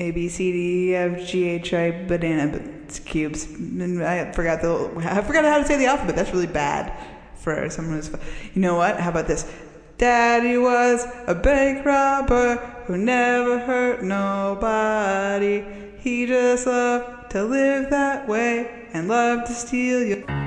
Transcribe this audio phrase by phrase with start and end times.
[0.00, 2.58] A B C D E F G H I banana
[3.04, 3.44] cubes.
[3.44, 6.16] I forgot the I forgot how to say the alphabet.
[6.16, 6.92] That's really bad
[7.36, 8.10] for someone who's.
[8.54, 8.98] You know what?
[8.98, 9.50] How about this?
[9.98, 15.64] Daddy was a bank robber who never hurt nobody.
[15.98, 20.39] He just loved to live that way and loved to steal your.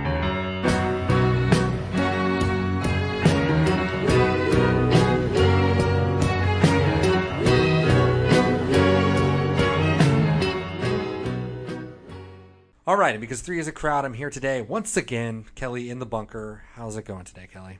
[13.04, 15.44] Right, and because three is a crowd, I'm here today once again.
[15.56, 16.64] Kelly in the bunker.
[16.76, 17.80] How's it going today, Kelly?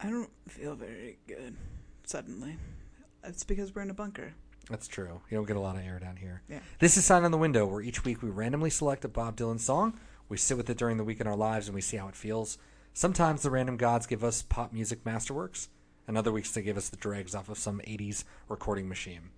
[0.00, 1.54] I don't feel very good
[2.04, 2.56] suddenly.
[3.22, 4.32] It's because we're in a bunker.
[4.70, 5.20] That's true.
[5.28, 6.40] You don't get a lot of air down here.
[6.48, 6.60] Yeah.
[6.78, 9.60] This is Sign on the Window, where each week we randomly select a Bob Dylan
[9.60, 10.00] song.
[10.30, 12.16] We sit with it during the week in our lives and we see how it
[12.16, 12.56] feels.
[12.94, 15.68] Sometimes the random gods give us pop music masterworks,
[16.08, 19.28] and other weeks they give us the dregs off of some 80s recording machine.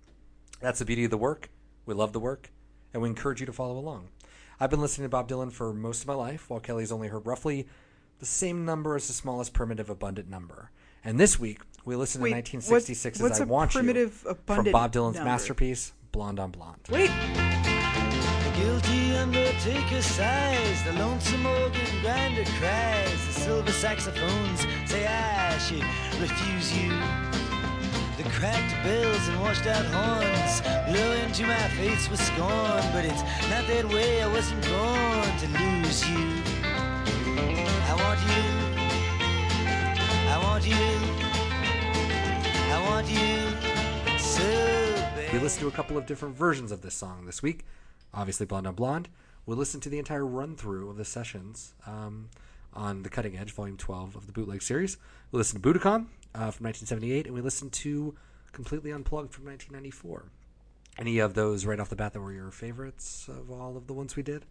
[0.61, 1.49] That's the beauty of the work.
[1.85, 2.49] We love the work,
[2.93, 4.07] and we encourage you to follow along.
[4.59, 7.27] I've been listening to Bob Dylan for most of my life, while Kelly's only heard
[7.27, 7.67] roughly
[8.19, 10.71] the same number as the smallest primitive abundant number.
[11.03, 14.37] And this week, we listened Wait, to 1966 what's as I a Want primitive You
[14.47, 15.29] from Bob Dylan's number?
[15.29, 16.79] masterpiece, Blonde on Blonde.
[16.89, 25.57] Wait, The guilty undertaker sighs, the lonesome organ grinder cries, the silver saxophones say I
[25.59, 25.83] should
[26.19, 27.46] refuse you.
[28.17, 33.21] The cracked bells and washed out horns blow into my face with scorn, but it's
[33.47, 34.23] not that way.
[34.23, 36.17] I wasn't born to lose you.
[37.85, 38.43] I want you.
[40.33, 40.75] I want you.
[42.73, 44.41] I want you so
[45.15, 45.31] bad.
[45.31, 47.65] We listened to a couple of different versions of this song this week.
[48.15, 49.09] Obviously, Blonde on Blonde.
[49.45, 52.29] We listened to the entire run through of the sessions um,
[52.73, 54.97] on the Cutting Edge, Volume 12 of the Bootleg series.
[55.31, 56.07] We listened to Budokan
[56.37, 58.15] uh, from 1978, and we listened to
[58.51, 60.25] Completely Unplugged from 1994.
[60.99, 63.93] Any of those right off the bat that were your favorites of all of the
[63.93, 64.45] ones we did?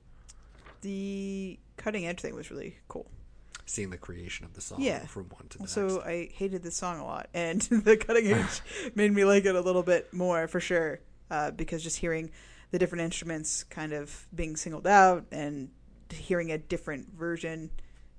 [0.82, 3.10] the cutting edge thing was really cool.
[3.64, 5.04] Seeing the creation of the song Yeah.
[5.06, 6.06] from one to the Also, next.
[6.06, 8.60] I hated this song a lot, and the cutting edge
[8.94, 11.00] made me like it a little bit more for sure.
[11.30, 12.30] Uh, because just hearing
[12.70, 15.70] the different instruments kind of being singled out and
[16.12, 17.70] hearing a different version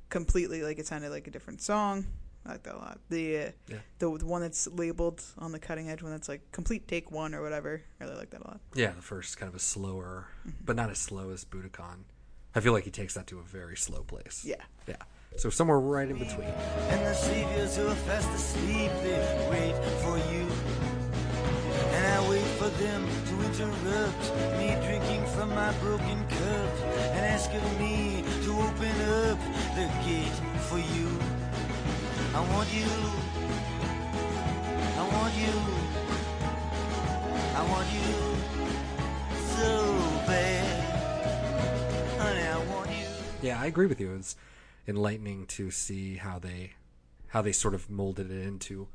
[0.09, 2.06] completely, like it sounded like a different song.
[2.47, 3.00] I like that a lot.
[3.09, 3.78] The uh, Yeah.
[4.00, 7.35] the the one that's labeled on the cutting edge, one that's like complete take one
[7.35, 7.81] or whatever.
[8.00, 8.62] I really like that a lot.
[8.74, 10.63] Yeah, the first kind of a slower, Mm-hmm.
[10.66, 12.06] but not as slow as Budokan.
[12.56, 14.44] I feel like he takes that to a very slow place.
[14.46, 14.63] Yeah.
[14.88, 14.96] Yeah.
[15.36, 16.47] So somewhere right in between.
[16.90, 20.47] And the saviors who are fast asleep, they wait for you.
[21.94, 24.24] And I wait for them to interrupt
[24.57, 26.72] me drinking from my broken cup
[27.13, 29.40] and ask of me to open up
[29.75, 30.38] the gate
[30.69, 31.07] for you.
[32.38, 32.86] I want you.
[34.96, 35.53] I want you.
[37.56, 38.14] I want you
[39.56, 42.20] so bad.
[42.20, 43.08] Honey, I want you.
[43.42, 44.14] Yeah, I agree with you.
[44.14, 44.36] It's
[44.88, 46.74] enlightening to see how they
[47.30, 48.88] how they sort of molded it into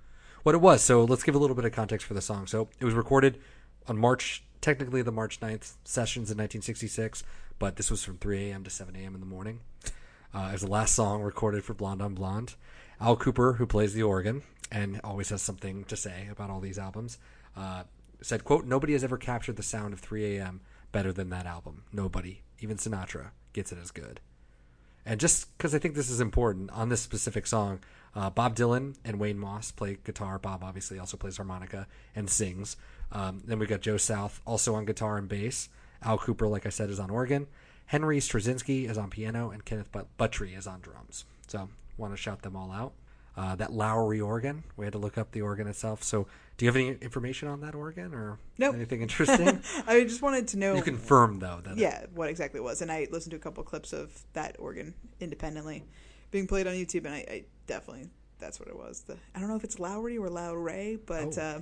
[0.44, 0.80] what it was.
[0.80, 2.46] So let's give a little bit of context for the song.
[2.46, 3.40] So it was recorded
[3.88, 7.24] on March, technically the March 9th sessions in 1966,
[7.58, 8.62] but this was from 3 a.m.
[8.62, 9.14] to 7 a.m.
[9.14, 9.62] in the morning.
[10.32, 12.54] Uh, it was the last song recorded for Blonde on Blonde.
[13.02, 16.78] Al Kooper, who plays the organ and always has something to say about all these
[16.78, 17.18] albums,
[17.56, 17.82] uh,
[18.20, 20.60] said, "quote Nobody has ever captured the sound of 3 a.m.
[20.92, 21.82] better than that album.
[21.92, 24.20] Nobody, even Sinatra, gets it as good."
[25.04, 27.80] And just because I think this is important on this specific song,
[28.14, 30.38] uh, Bob Dylan and Wayne Moss play guitar.
[30.38, 32.76] Bob obviously also plays harmonica and sings.
[33.10, 35.68] Um, then we got Joe South also on guitar and bass.
[36.02, 37.48] Al Kooper, like I said, is on organ.
[37.86, 41.24] Henry Straczynski is on piano, and Kenneth But- Buttrey is on drums.
[41.48, 42.92] So, want to shout them all out.
[43.34, 46.02] Uh, that Lowrey organ, we had to look up the organ itself.
[46.02, 46.26] So,
[46.58, 48.74] do you have any information on that organ or Nope.
[48.74, 49.62] anything interesting?
[49.86, 50.74] I just wanted to know.
[50.74, 52.82] you confirmed though that yeah, what exactly it was.
[52.82, 55.82] And I listened to a couple clips of that organ independently
[56.30, 59.00] being played on YouTube, and I, I definitely that's what it was.
[59.00, 61.42] The I don't know if it's Lowry or Lowray, but Oh.
[61.42, 61.60] uh,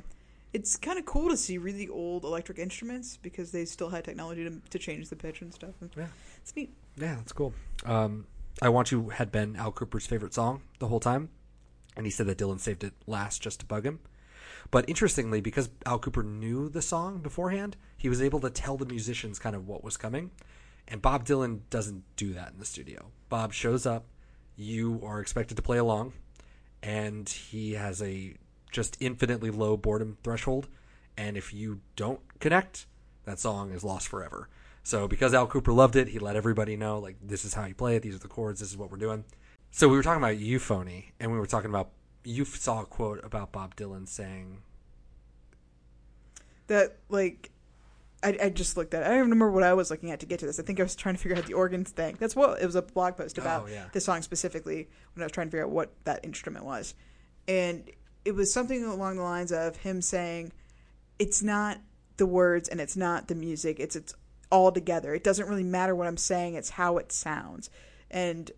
[0.52, 4.42] it's kind of cool to see really old electric instruments because they still had technology
[4.42, 5.74] to, to change the pitch and stuff.
[5.80, 6.09] And Yeah.
[6.42, 6.74] It's neat.
[6.97, 7.53] Yeah, that's cool.
[7.84, 8.27] Um,
[8.62, 11.30] I Want You had been Al Kooper's favorite song the whole time,
[11.97, 14.01] and he said that Dylan saved it last just to bug him.
[14.71, 18.84] But interestingly, because Al Kooper knew the song beforehand, he was able to tell the
[18.84, 20.30] musicians kind of what was coming.
[20.86, 23.07] And Bob Dylan doesn't do that in the studio.
[23.30, 24.04] Bob shows up,
[24.57, 26.13] you are expected to play along,
[26.83, 28.34] and he has a
[28.71, 30.68] just infinitely low boredom threshold.
[31.16, 32.84] And if you don't connect,
[33.24, 34.51] that song is lost forever.
[34.82, 37.74] So because Al Kooper loved it, he let everybody know like this is how you
[37.74, 39.24] play it, these are the chords, this is what we're doing.
[39.71, 41.91] So we were talking about euphony, and we were talking about
[42.24, 44.62] you saw a quote about Bob Dylan saying,
[46.66, 47.50] That like
[48.22, 49.03] I, I just looked at.
[49.03, 49.06] it.
[49.06, 50.60] I don't even remember what I was looking at to get to this.
[50.60, 52.16] I think I was trying to figure out the organs thing.
[52.18, 53.86] That's what it was a blog post oh, about Oh, yeah.
[53.92, 56.94] this song specifically when I was trying to figure out what that instrument was,
[57.48, 57.91] and
[58.24, 60.53] it was something along the lines of him saying,
[61.18, 61.78] "It's not
[62.18, 63.80] the words and it's not the music.
[63.80, 64.15] It's it's
[64.50, 65.14] all together.
[65.14, 66.54] It doesn't really matter what I'm saying.
[66.54, 67.70] It's how it sounds."
[68.10, 68.50] And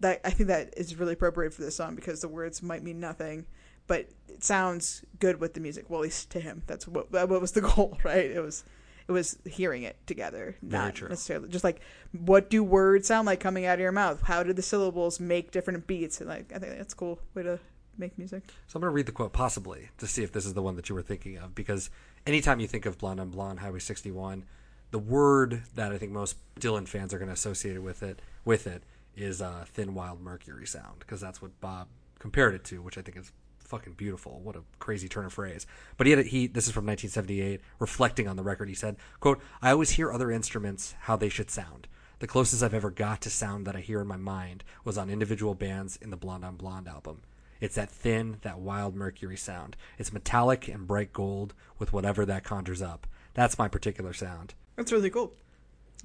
[0.00, 3.00] that I think that is really appropriate for this song because the words might mean
[3.00, 3.46] nothing,
[3.86, 5.86] but it sounds good with the music.
[5.88, 8.30] Well, at least to him, that's what that what was the goal, right?
[8.30, 8.64] It was
[9.06, 11.80] it was hearing it together, not necessarily just like
[12.12, 14.22] what do words sound like coming out of your mouth?
[14.22, 16.20] How do the syllables make different beats?
[16.20, 17.58] And like I think that's a cool way to
[17.96, 18.44] make music.
[18.66, 20.76] So I'm going to read the quote possibly to see if this is the one
[20.76, 21.90] that you were thinking of because
[22.26, 24.44] anytime you think of Blonde on Blonde Highway 61,
[24.90, 28.20] the word that I think most Dylan fans are going to associate it with it
[28.44, 28.82] with it
[29.16, 31.88] is uh, thin wild mercury sound because that's what Bob
[32.18, 34.40] compared it to, which I think is fucking beautiful.
[34.40, 35.66] What a crazy turn of phrase.
[35.96, 38.96] But he had a, he this is from 1978 reflecting on the record he said,
[39.20, 41.86] "quote I always hear other instruments how they should sound.
[42.20, 45.10] The closest I've ever got to sound that I hear in my mind was on
[45.10, 47.22] individual bands in the Blonde on Blonde album.
[47.60, 49.76] It's that thin, that wild mercury sound.
[49.98, 53.06] It's metallic and bright gold with whatever that conjures up.
[53.34, 54.54] That's my particular sound.
[54.78, 55.32] That's really cool.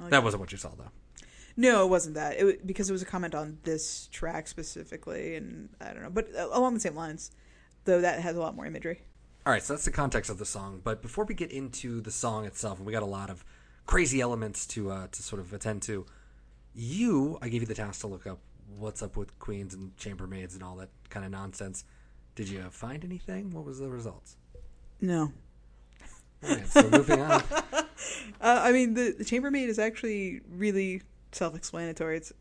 [0.09, 0.89] That wasn't what you saw though.
[1.55, 2.39] No, it wasn't that.
[2.39, 6.27] It because it was a comment on this track specifically, and I don't know, but
[6.35, 7.29] uh, along the same lines,
[7.85, 9.03] though that has a lot more imagery.
[9.45, 10.81] All right, so that's the context of the song.
[10.83, 13.45] But before we get into the song itself, and we got a lot of
[13.85, 16.07] crazy elements to uh, to sort of attend to,
[16.73, 18.39] you, I gave you the task to look up
[18.75, 21.83] what's up with queens and chambermaids and all that kind of nonsense.
[22.33, 23.53] Did you find anything?
[23.53, 24.37] What was the results?
[24.99, 25.31] No,
[26.43, 27.43] All right, so moving on.
[28.41, 31.01] uh, I mean the, the chambermaid is actually really
[31.31, 32.17] self-explanatory.
[32.17, 32.33] It's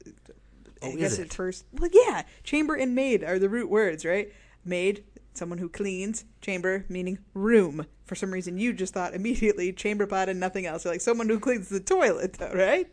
[0.83, 1.27] I Oh, guess it?
[1.27, 4.33] at first, well, yeah, chamber and maid are the root words, right?
[4.65, 6.25] Maid, someone who cleans.
[6.41, 7.87] Chamber meaning room.
[8.05, 10.85] For some reason, you just thought immediately chamber pot and nothing else.
[10.85, 12.93] You're like someone who cleans the toilet, though, right?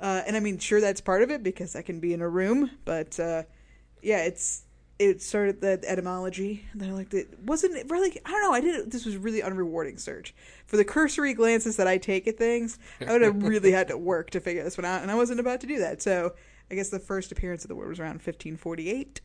[0.00, 2.28] Uh, and I mean, sure, that's part of it because that can be in a
[2.28, 3.44] room, but uh,
[4.02, 4.63] yeah, it's
[4.98, 6.66] it started the etymology.
[6.72, 7.38] And then I liked it.
[7.40, 8.20] Wasn't it really?
[8.24, 8.52] I don't know.
[8.52, 8.90] I did.
[8.90, 10.34] This was really unrewarding search
[10.66, 12.78] for the cursory glances that I take at things.
[13.00, 15.40] I would have really had to work to figure this one out, and I wasn't
[15.40, 16.00] about to do that.
[16.00, 16.34] So
[16.70, 19.20] I guess the first appearance of the word was around 1548,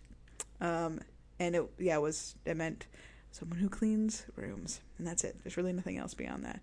[0.62, 1.00] um,
[1.40, 2.88] and it yeah it was it meant
[3.32, 5.38] someone who cleans rooms, and that's it.
[5.44, 6.62] There's really nothing else beyond that.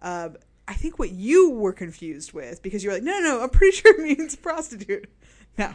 [0.00, 0.36] Um,
[0.66, 3.50] I think what you were confused with because you were like, no, no, no, I'm
[3.50, 5.10] pretty sure it means prostitute.
[5.58, 5.74] No,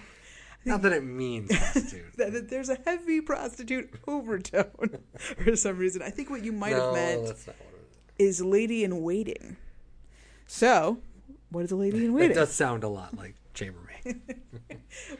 [0.65, 2.17] Not that it means prostitute.
[2.17, 6.01] that, that there's a heavy prostitute overtone for some reason.
[6.01, 7.73] I think what you might no, have meant that's not what
[8.17, 8.39] it is.
[8.39, 9.57] is lady in waiting.
[10.47, 10.99] So,
[11.49, 12.31] what is a lady in waiting?
[12.31, 13.89] It does sound a lot like chambermaid.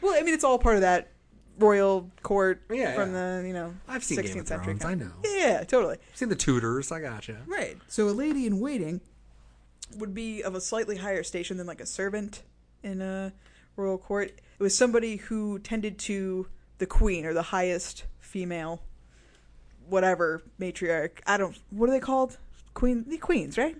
[0.00, 1.12] Well, I mean, it's all part of that
[1.58, 4.64] royal court Yeah, from the you know I've seen Game 16th of century.
[4.78, 4.84] Thrones.
[4.84, 5.12] I know.
[5.24, 5.94] Yeah, totally.
[6.10, 6.90] I've seen the Tudors.
[6.90, 7.42] I gotcha.
[7.46, 7.76] Right.
[7.86, 9.00] So a lady in waiting
[9.96, 12.42] would be of a slightly higher station than like a servant
[12.82, 13.32] in a
[13.80, 14.28] royal court.
[14.30, 16.46] It was somebody who tended to
[16.78, 18.82] the queen or the highest female,
[19.88, 21.20] whatever matriarch.
[21.26, 21.58] I don't.
[21.70, 22.38] What are they called?
[22.74, 23.04] Queen.
[23.08, 23.76] The queens, right?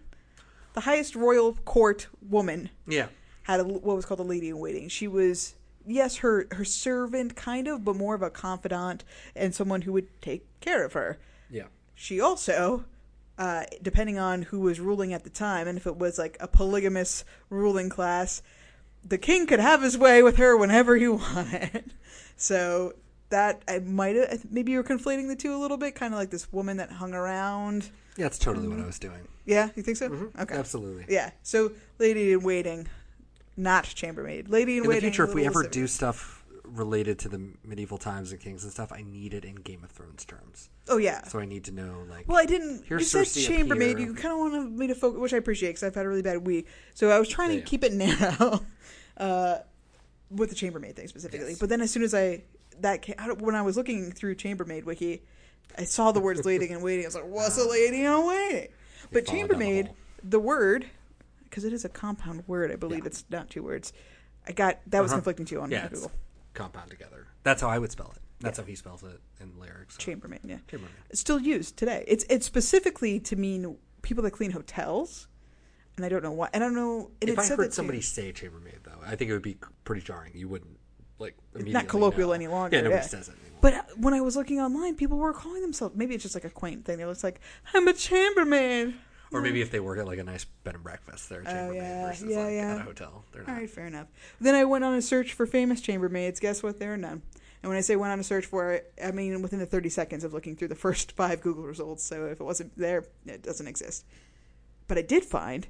[0.73, 3.09] The highest royal court woman Yeah.
[3.43, 4.89] had a, what was called a lady in waiting.
[4.89, 5.55] She was
[5.87, 9.05] yes, her her servant kind of, but more of a confidant
[9.35, 11.19] and someone who would take care of her.
[11.51, 11.67] Yeah.
[11.95, 12.85] She also,
[13.39, 16.49] uh, depending on who was ruling at the time, and if it was like a
[16.49, 18.43] polygamous ruling class,
[19.05, 21.93] the king could have his way with her whenever he wanted.
[22.37, 22.95] So
[23.31, 26.19] that I might have maybe you were conflating the two a little bit, kind of
[26.19, 27.91] like this woman that hung around.
[28.17, 29.21] Yeah, that's totally what I was doing.
[29.47, 30.09] Yeah, you think so?
[30.11, 30.41] Mhm.
[30.43, 30.55] Okay.
[30.55, 31.07] Absolutely.
[31.09, 31.31] Yeah.
[31.43, 32.89] So lady in waiting,
[33.57, 34.49] not chambermaid.
[34.49, 35.11] Lady in, In the waiting.
[35.11, 36.40] future, if we ever do stuff
[36.73, 39.91] related to the medieval times and kings and stuff, I need it in Game of
[39.91, 40.71] Thrones terms.
[40.89, 41.23] Oh yeah.
[41.25, 42.85] So I need to know, like, Well, I didn't.
[42.87, 43.99] Here's you said Cersei chambermaid.
[43.99, 46.23] You kind of wanted me to focus, which I appreciate because I've had a really
[46.23, 46.67] bad week.
[46.95, 47.67] So I was trying Yeah, to yeah.
[47.67, 48.61] keep it narrow
[49.17, 49.59] uh,
[50.31, 51.51] with the chambermaid thing specifically.
[51.51, 51.59] Yes.
[51.59, 52.43] But then as soon as I
[52.81, 55.23] that ca- I when I was looking through chambermaid wiki,
[55.79, 57.05] I saw the words lady and waiting.
[57.05, 58.69] I was like, what's a lady in waiting?
[59.13, 59.91] But down the chambermaid,
[60.23, 60.87] the word,
[61.45, 62.71] because it is a compound word.
[62.73, 63.07] I believe Yeah.
[63.07, 63.93] it's not two words.
[64.47, 65.19] I got that was Uh-huh.
[65.19, 66.11] conflicting too on yeah, Google.
[66.55, 67.27] Compound together.
[67.43, 68.23] That's how I would spell it.
[68.41, 69.95] That's how he spells it in lyrics.
[69.97, 70.01] So.
[70.01, 70.57] Chambermaid, yeah.
[70.69, 70.95] Chambermaid.
[71.11, 72.05] It's still used today.
[72.09, 75.29] It's it's specifically to mean people that clean hotels,
[75.97, 76.49] and I don't know why.
[76.55, 77.11] I don't know.
[77.21, 77.75] And If it I said heard that too.
[77.77, 80.33] somebody say chambermaid, though, I think it would be pretty jarring.
[80.35, 80.79] You wouldn't
[81.19, 81.73] like immediately.
[81.75, 82.35] not colloquial know.
[82.35, 83.07] any longer, Yeah, nobody yeah.
[83.09, 83.59] says it anymore.
[83.61, 85.95] But uh, when I was looking online, people were calling themselves.
[85.95, 86.97] Maybe it's just like a quaint thing.
[86.97, 87.41] They're just like,
[87.75, 88.95] "I'm a chambermaid."
[89.33, 89.63] Or maybe hmm.
[89.63, 92.07] if they work at like a nice bed and breakfast, they're a Oh, chambermaid yeah,
[92.07, 92.75] versus yeah, like yeah.
[92.75, 93.25] at a hotel.
[93.33, 93.53] They're not.
[93.57, 94.09] right, fair enough.
[94.41, 96.41] Then I went on a search for famous chambermaids.
[96.41, 96.79] Guess what?
[96.79, 97.23] There are none.
[97.63, 99.89] And when I say went on a search for it, I mean within the 30
[99.91, 102.03] seconds of looking through the first five Google results.
[102.03, 104.05] So if it wasn't there, it doesn't exist.
[104.89, 105.67] but I did find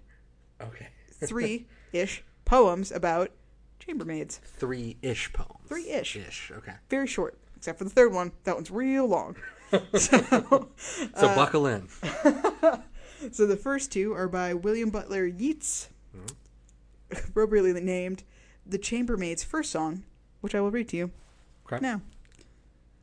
[0.61, 0.88] Okay.
[1.12, 3.31] three ish poems about
[3.81, 4.38] chambermaids.
[4.38, 5.67] Three ish poems.
[5.69, 6.17] Three-ish.
[6.17, 6.52] Ish.
[6.59, 6.73] Okay.
[6.90, 8.33] Very short, except for the third one.
[8.45, 9.37] That one's real long.
[9.95, 10.69] so,
[11.14, 11.88] So uh, buckle in.
[13.33, 17.29] So the first two are by William Butler Yeats, mm-hmm.
[17.29, 18.25] appropriately named
[18.67, 20.05] "The Chambermaid's First Song,"
[20.41, 21.11] which I will read to you.
[21.67, 21.79] Okay.
[21.81, 22.03] Now,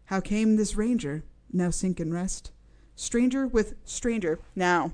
[0.05, 2.51] how came this ranger now sink and rest?
[2.95, 4.39] Stranger with stranger.
[4.55, 4.93] Now,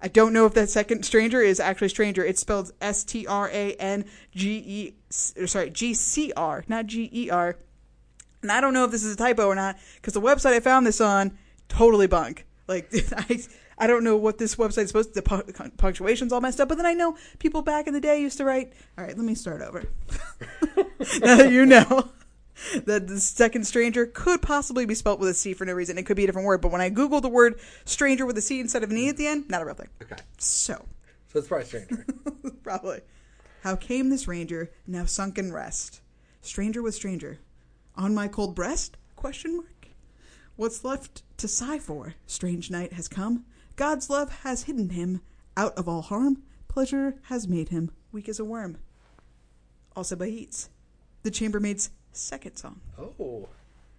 [0.00, 2.24] I don't know if that second stranger is actually stranger.
[2.24, 7.08] It's spelled S T R A N G E, sorry, G C R, not G
[7.12, 7.56] E R.
[8.42, 10.60] And I don't know if this is a typo or not because the website I
[10.60, 11.38] found this on
[11.68, 12.46] totally bunk.
[12.66, 13.40] Like I,
[13.82, 15.20] I don't know what this website is supposed to.
[15.20, 16.68] The pu- punctuation's all messed up.
[16.68, 18.72] But then I know people back in the day used to write.
[18.96, 19.82] All right, let me start over.
[21.20, 22.08] now that you know
[22.84, 25.98] that the second stranger could possibly be spelt with a C for no reason.
[25.98, 26.60] It could be a different word.
[26.60, 29.16] But when I Google the word stranger with a C instead of an E at
[29.16, 29.88] the end, not a real thing.
[30.00, 30.14] Okay.
[30.38, 30.84] So,
[31.32, 32.06] So it's probably stranger.
[32.62, 33.00] probably.
[33.64, 36.02] How came this ranger now sunk in rest?
[36.40, 37.40] Stranger with stranger.
[37.96, 38.96] On my cold breast?
[39.16, 39.88] Question mark.
[40.54, 42.14] What's left to sigh for?
[42.28, 43.44] Strange night has come.
[43.76, 45.20] God's love has hidden him
[45.56, 46.42] out of all harm.
[46.68, 48.78] Pleasure has made him weak as a worm.
[49.96, 50.68] Also by Yeats.
[51.22, 52.80] The chambermaid's second song.
[52.98, 53.48] oh.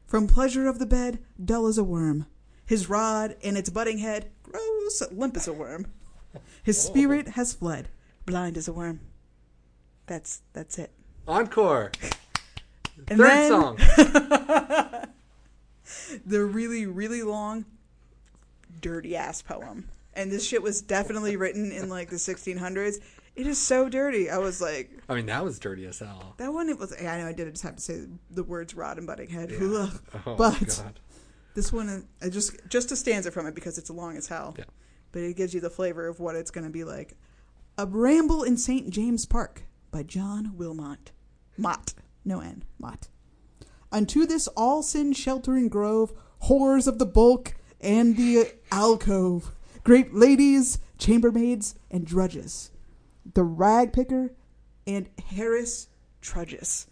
[0.06, 2.28] From pleasure of the bed, dull as a worm.
[2.66, 5.88] His rod and its budding head grows limp as a worm.
[6.64, 6.90] His oh.
[6.90, 7.90] spirit has fled,
[8.26, 9.00] blind as a worm.
[10.06, 10.92] That's that's it.
[11.28, 11.92] Encore.
[13.08, 13.78] Third then song.
[16.26, 17.66] the really really long,
[18.84, 19.90] dirty ass poem.
[20.14, 22.98] And this shit was definitely written in like the 1600s.
[23.36, 24.30] It is so dirty.
[24.30, 26.36] I was like, I mean, that was dirty as hell.
[26.38, 26.70] that one.
[26.70, 26.94] It was.
[27.02, 29.50] I know I did it, just have to say the words "rod" and "butting head."
[29.50, 29.88] Yeah.
[30.28, 31.00] Oh, But- God.
[31.56, 34.54] This one, I just just a stanza from it because it's long as hell.
[34.58, 34.66] Yeah.
[35.12, 37.16] But it gives you the flavor of what it's going to be like.
[37.78, 38.90] A Ramble in St.
[38.92, 41.12] James Park by John Wilmot.
[41.58, 41.94] Mott.
[42.26, 42.64] No N.
[42.80, 43.08] Mott.
[43.92, 46.14] Unto this all sin sheltering grove,
[46.50, 49.52] whores of the bulk and the alcove,
[49.84, 52.72] great ladies, chambermaids, and drudges,
[53.34, 54.34] the rag picker
[54.88, 55.88] and Harris
[56.22, 56.88] trudges.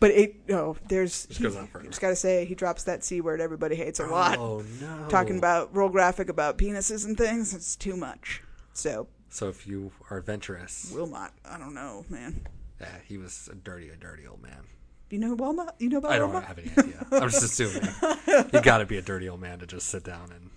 [0.00, 1.26] But it, oh, there's.
[1.26, 1.88] Just goes on further.
[1.88, 5.06] Just gotta say, he drops that C word everybody hates a oh, lot Oh no.
[5.08, 7.52] talking about real graphic about penises and things.
[7.54, 8.42] It's too much.
[8.74, 12.46] So So if you are adventurous, Wilmot, I don't know, man.
[12.80, 14.66] yeah, he was a dirty, a dirty old man.
[15.10, 15.70] You know Wilmot?
[15.78, 16.48] You know about I don't Wilmot?
[16.48, 17.06] have any idea.
[17.12, 17.88] I'm just assuming.
[18.52, 20.50] you got to be a dirty old man to just sit down and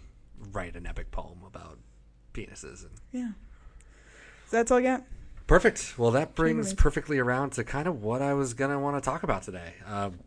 [0.53, 1.79] write an epic poem about
[2.33, 2.83] penises.
[2.83, 3.29] And Yeah.
[4.47, 5.03] So that's all I got.
[5.47, 5.97] perfect.
[5.97, 6.77] Well, that brings Chambermaids.
[6.77, 9.75] perfectly around to kind of what I was gonna want to talk about today.
[9.85, 10.19] Um,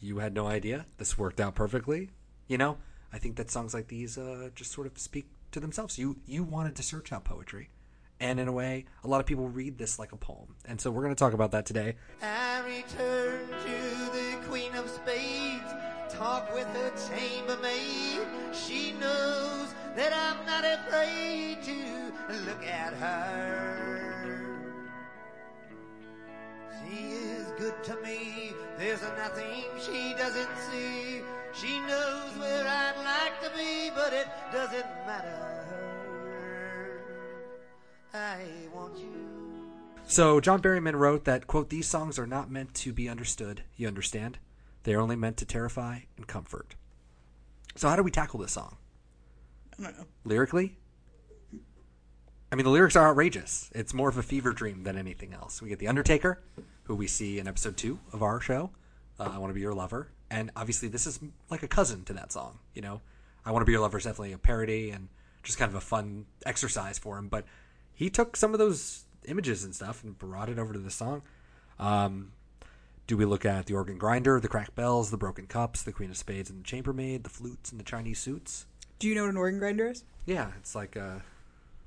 [0.00, 0.86] you had no idea.
[0.98, 2.10] This worked out perfectly.
[2.46, 2.78] You know,
[3.12, 5.98] I think that songs like these uh, just sort of speak to themselves.
[5.98, 7.70] You you wanted to search out poetry.
[8.20, 10.54] And in a way, a lot of people read this like a poem.
[10.64, 11.96] And so we're going to talk about that today.
[12.22, 13.40] I return
[15.04, 15.74] Spades.
[16.10, 18.26] Talk with her chambermaid.
[18.52, 24.38] She knows that I'm not afraid to look at her.
[26.84, 28.52] She is good to me.
[28.78, 31.22] There's nothing she doesn't see.
[31.54, 35.64] She knows where I'd like to be, but it doesn't matter.
[38.14, 38.44] I
[38.74, 39.32] want you.
[40.06, 43.88] So John Berryman wrote that quote these songs are not meant to be understood, you
[43.88, 44.38] understand?
[44.84, 46.74] They are only meant to terrify and comfort.
[47.76, 48.76] So how do we tackle this song?
[49.78, 50.06] I don't know.
[50.24, 50.76] Lyrically?
[52.50, 53.70] I mean the lyrics are outrageous.
[53.74, 55.62] It's more of a fever dream than anything else.
[55.62, 56.42] We get the Undertaker,
[56.84, 58.70] who we see in episode 2 of our show,
[59.18, 61.20] uh, I want to be your lover, and obviously this is
[61.50, 63.00] like a cousin to that song, you know.
[63.44, 65.08] I want to be your lover is definitely a parody and
[65.42, 67.44] just kind of a fun exercise for him, but
[67.94, 71.22] he took some of those images and stuff and brought it over to the song.
[71.78, 72.32] Um,
[73.06, 76.10] do we look at the organ grinder, the cracked bells, the broken cups, the queen
[76.10, 78.66] of spades and the chambermaid, the flutes and the Chinese suits?
[78.98, 80.04] Do you know what an organ grinder is?
[80.26, 81.22] Yeah, it's like a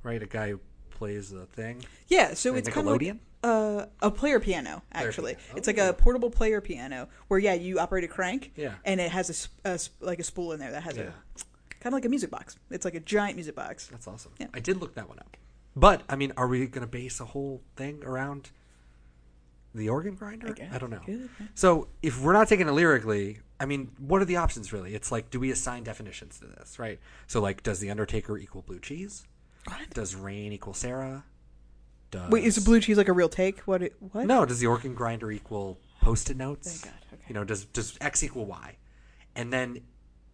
[0.03, 0.59] right a guy who
[0.91, 1.83] plays a thing.
[2.07, 4.81] Yeah, so it's kind of like uh, a player piano.
[4.91, 5.57] Player Actually, piano.
[5.57, 5.89] it's like Oh.
[5.89, 8.51] a portable player piano where yeah, you operate a crank.
[8.55, 8.73] Yeah.
[8.83, 11.03] and it has a, a like a spool in there that has Yeah.
[11.03, 12.57] a kind of like a music box.
[12.69, 13.87] It's like a giant music box.
[13.87, 14.31] That's awesome.
[14.39, 14.47] Yeah.
[14.53, 15.37] I did look that one up.
[15.75, 18.49] But I mean, are we going to base a whole thing around
[19.75, 20.49] the organ grinder?
[20.49, 21.01] I guess I don't know.
[21.53, 24.95] So if we're not taking it lyrically, I mean, what are the options really?
[24.95, 26.99] It's like, do we assign definitions to this, right?
[27.27, 29.25] So like, does the Undertaker equal blue cheese?
[29.67, 29.89] What?
[29.91, 31.23] Does rain equal Sarah?
[32.11, 33.61] Does Wait, is blue cheese like a real take?
[33.61, 33.81] What?
[33.81, 34.25] It, what?
[34.25, 36.81] No, does the organ grinder equal post-it notes?
[36.81, 37.23] Thank God, okay.
[37.27, 38.77] You know, does does x equal y,
[39.35, 39.81] and then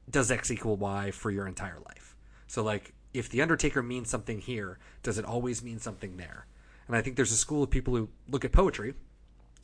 [0.09, 2.15] does x equal y for your entire life?
[2.47, 6.45] So like, if the Undertaker means something here, does it always mean something there?
[6.87, 8.95] And I think there's a school of people who look at poetry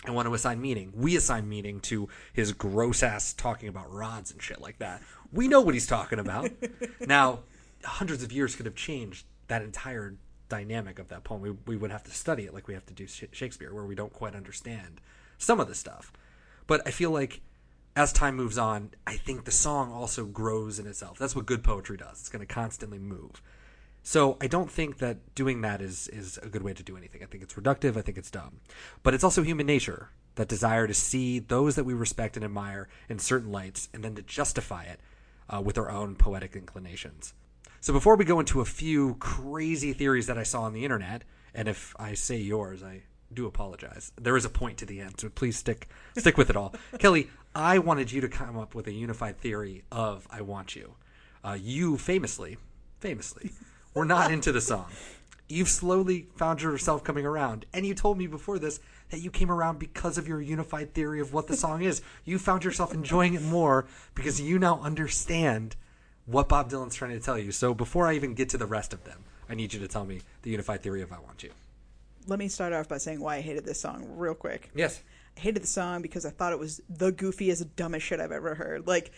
[0.06, 0.92] and want to assign meaning.
[0.96, 5.02] We assign meaning to his gross ass talking about rods and shit like that.
[5.32, 6.52] We know what he's talking about.
[7.08, 7.40] now,
[7.84, 10.16] hundreds of years could have changed that entire
[10.50, 11.42] dynamic of that poem.
[11.42, 13.86] We, we would have to study it like we have to do Sh- Shakespeare, where
[13.86, 15.02] we don't quite understand
[15.38, 16.12] some of the stuff.
[16.68, 17.42] But I feel like
[17.96, 21.18] as time moves on, I think the song also grows in itself.
[21.18, 22.20] That's what good poetry does.
[22.20, 23.42] It's going to constantly move.
[24.04, 27.22] So I don't think that doing that is is a good way to do anything.
[27.24, 27.98] I think it's reductive.
[27.98, 28.62] I think it's dumb.
[29.04, 32.88] But it's also human nature that desire to see those that we respect and admire
[33.10, 35.00] in certain lights, and then to justify it
[35.50, 37.34] uh, with our own poetic inclinations.
[37.82, 41.24] So before we go into a few crazy theories that I saw on the internet,
[41.54, 44.12] and if I say yours, I do apologize.
[44.20, 46.74] There is a point to the end, so please stick stick with it all.
[47.00, 50.96] Kelly, I wanted you to come up with a unified theory of "I Want You."
[51.44, 52.58] Uh, you famously,
[53.00, 53.52] famously,
[53.98, 54.86] were not into the song.
[55.50, 59.50] You've slowly found yourself coming around, and you told me before this that you came
[59.50, 62.02] around because of your unified theory of what the song is.
[62.26, 65.76] You found yourself enjoying it more because you now understand
[66.26, 67.52] what Bob Dylan's trying to tell you.
[67.52, 70.06] So before I even get to the rest of them, I need you to tell
[70.06, 71.52] me the unified theory of "I Want You."
[72.28, 74.70] Let me start off by saying why I hated this song real quick.
[74.76, 75.02] Yes.
[75.38, 78.54] I hated the song because I thought it was the goofiest, dumbest shit I've ever
[78.56, 78.86] heard.
[78.86, 79.12] Like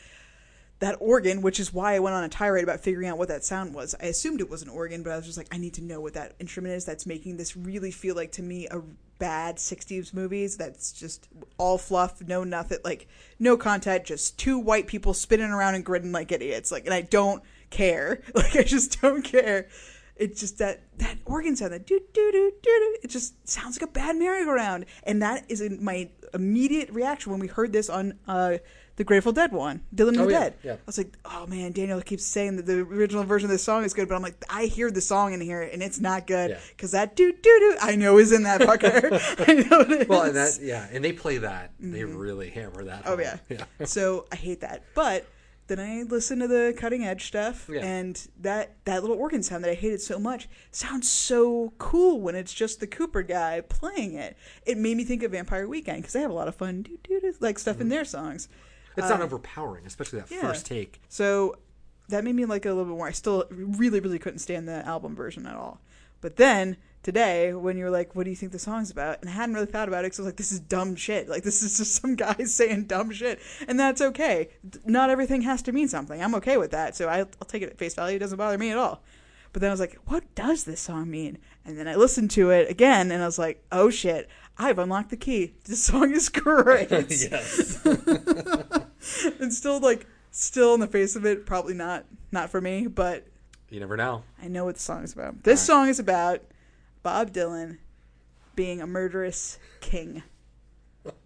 [0.79, 3.43] that organ, which is why I went on a tirade about figuring out what that
[3.43, 3.95] sound was.
[4.01, 5.99] I assumed it was an organ, but I was just like, I need to know
[5.99, 8.81] what that instrument is that's making this really feel like to me a
[9.19, 14.87] bad 60s movies that's just all fluff, no nothing, like no content, just two white
[14.87, 16.71] people spinning around and grinning like idiots.
[16.71, 18.21] Like, and I don't care.
[18.33, 19.67] Like, I just don't care.
[20.15, 22.97] It's just that that organ sound, that doo doo doo doo doo.
[23.03, 27.47] It just sounds like a bad merry-go-round, and that is my immediate reaction when we
[27.47, 28.57] heard this on uh,
[28.99, 30.53] the Grateful Dead one, Dylan and Oh, the yeah, Dead.
[30.61, 30.73] yeah.
[30.73, 33.85] I was like, oh man, Daniel keeps saying that the original version of this song
[33.85, 36.49] is good, but I'm like, I hear the song in here and it's not good
[36.49, 36.59] Yeah.
[36.75, 39.09] because that doo doo doo I know is in that fucker.
[39.47, 40.07] I know it is.
[40.09, 41.71] Well, and that yeah, and they play that.
[41.79, 42.17] They mm-hmm.
[42.17, 43.03] really hammer that.
[43.05, 43.37] Oh yeah.
[43.49, 43.63] yeah.
[43.85, 44.83] so I hate that.
[44.95, 45.25] But
[45.67, 47.85] then I listen to the cutting edge stuff, Yeah.
[47.85, 52.35] and that that little organ sound that I hated so much sounds so cool when
[52.35, 54.35] it's just the Kooper guy playing it.
[54.65, 56.97] It made me think of Vampire Weekend because they have a lot of fun doo
[57.01, 57.91] doo doo like stuff in mm-hmm.
[57.91, 58.49] their songs.
[58.99, 60.41] It's not overpowering, especially that yeah.
[60.41, 61.01] first take.
[61.09, 61.55] So
[62.09, 63.07] that made me like it a little bit more.
[63.07, 65.79] I still really, really couldn't stand the album version at all.
[66.21, 69.29] But then today, when you were like, "What do you think the song's about?" and
[69.29, 71.29] I hadn't really thought about it because I was like, "This is dumb shit.
[71.29, 74.49] Like this is just some guy saying dumb shit," and that's okay.
[74.85, 76.21] Not everything has to mean something.
[76.21, 76.95] I'm okay with that.
[76.95, 78.17] So I, I'll take it at face value.
[78.17, 79.01] It doesn't bother me at all.
[79.51, 82.49] But then I was like, "What does this song mean?" And then I listened to
[82.49, 84.29] it again, and I was like, "Oh shit."
[84.61, 85.53] I've unlocked the key.
[85.63, 86.91] This song is great.
[86.91, 87.79] yes.
[89.39, 93.25] and still like still in the face of it probably not not for me but
[93.69, 94.23] You never know.
[94.41, 96.41] i know what the song is about this song is about
[97.03, 97.77] bob dylan
[98.55, 100.23] being a murderous king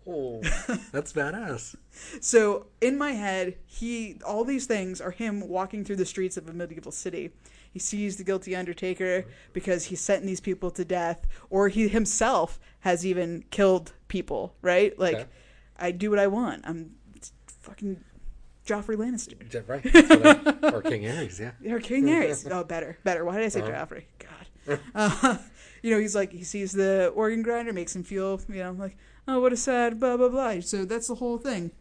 [0.07, 0.39] Oh,
[0.91, 1.75] that's badass.
[2.21, 6.47] so in my head he all these things are him walking through the streets of
[6.47, 7.31] a medieval city
[7.71, 12.59] he sees the guilty undertaker because he's sentenced these people to death or he himself
[12.81, 15.25] has even killed people right like Okay.
[15.77, 16.91] i do what i want i'm
[17.63, 18.04] fucking
[18.65, 19.82] joffrey lannister Yeah, Right.
[20.63, 21.73] I- or King Aerys, yeah.
[21.73, 22.47] Or King Aerys.
[22.52, 23.26] Oh, better, better.
[23.26, 23.71] Why did I say Uh-huh.
[23.86, 24.04] Joffrey?
[24.19, 24.80] God.
[24.95, 25.38] Uh,
[25.82, 28.95] you know, he's like he sees the organ grinder, makes him feel, you know, like
[29.28, 30.60] oh, what a sad blah blah blah.
[30.62, 31.71] So that's the whole thing.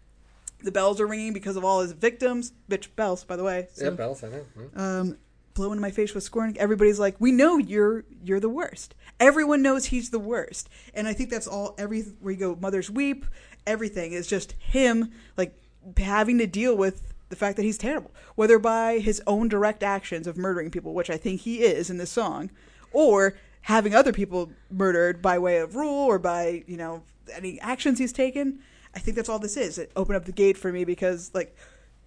[0.64, 2.52] The bells are ringing because of all his victims.
[2.70, 3.66] Bitch bells, by the way.
[3.72, 4.44] So, yeah, bells, I know.
[4.56, 4.80] Hmm.
[4.80, 5.18] um,
[5.54, 6.56] blowing in my face with scorn.
[6.58, 8.94] Everybody's like, we know you're you're the worst.
[9.20, 11.74] Everyone knows he's the worst, and I think that's all.
[11.78, 13.26] Every where you go, mothers weep.
[13.66, 15.54] Everything is just him, like
[15.96, 20.26] having to deal with the fact that he's terrible, whether by his own direct actions
[20.26, 22.50] of murdering people, which I think he is in this song,
[22.92, 27.02] or having other people murdered by way of rule or by you know
[27.34, 28.58] any actions he's taken.
[28.94, 29.78] I think that's all this is.
[29.78, 31.56] It opened up the gate for me because like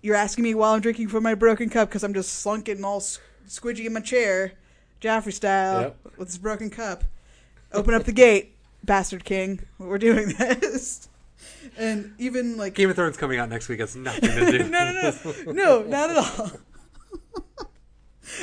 [0.01, 2.85] you're asking me while I'm drinking from my broken cup because I'm just slunk and
[2.85, 4.51] all squidgy in my chair,
[5.01, 5.97] Joffrey style, Yep.
[6.17, 7.03] with this broken cup.
[7.73, 9.61] Open up the gate, bastard king.
[9.79, 11.09] We're doing this.
[11.77, 14.63] And even like Game of Thrones coming out next week has nothing to do.
[14.69, 15.13] no, no,
[15.45, 16.51] no, no, not at all.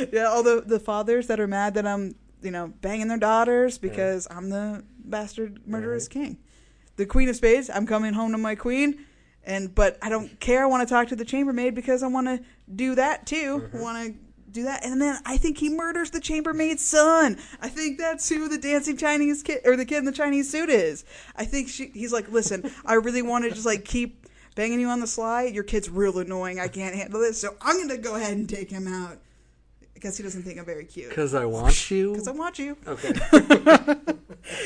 [0.13, 3.79] yeah, all the the fathers that are mad that I'm, you know, banging their daughters
[3.79, 6.39] because I'm the bastard murderous king.
[6.97, 9.07] The Queen of Spades, I'm coming home to my queen,
[9.45, 10.63] and but I don't care.
[10.63, 12.41] I want to talk to the chambermaid because I want to
[12.75, 13.71] do that too.
[13.73, 14.15] I want to
[14.53, 17.39] do that, and then I think he murders the chambermaid's son.
[17.61, 20.69] I think that's who the dancing Chinese kid or the kid in the Chinese suit
[20.71, 21.05] is.
[21.37, 24.89] I think she, he's like, listen, I really want to just like keep banging you
[24.89, 25.45] on the sly.
[25.45, 26.61] Your kid's real annoying.
[26.61, 29.19] I can't handle this, so I'm gonna go ahead and take him out.
[30.01, 31.09] guess he doesn't think I'm very cute.
[31.09, 32.11] Because I want you.
[32.13, 32.77] Because I want you.
[32.87, 33.13] Okay.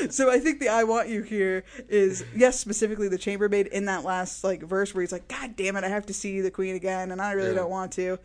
[0.09, 4.03] So I think the "I want you" here is yes, specifically the chambermaid in that
[4.03, 6.73] last like verse where he's like, "God damn it, I have to see the queen
[6.75, 7.57] again, and I really Yeah.
[7.57, 8.17] don't want to."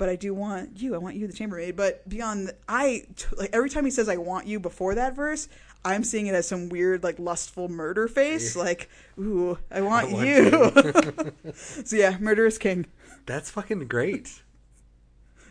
[0.00, 0.94] But I do want you.
[0.94, 1.68] I want you, the chambermaid.
[1.68, 1.72] Eh?
[1.76, 3.04] But beyond, th- I
[3.36, 5.46] like every time he says "I want you" before that verse,
[5.84, 8.56] I'm seeing it as some weird like lustful murder face.
[8.56, 11.32] Like, ooh, I want, want you.
[11.84, 12.86] so yeah, murderous king.
[13.26, 14.40] That's fucking great.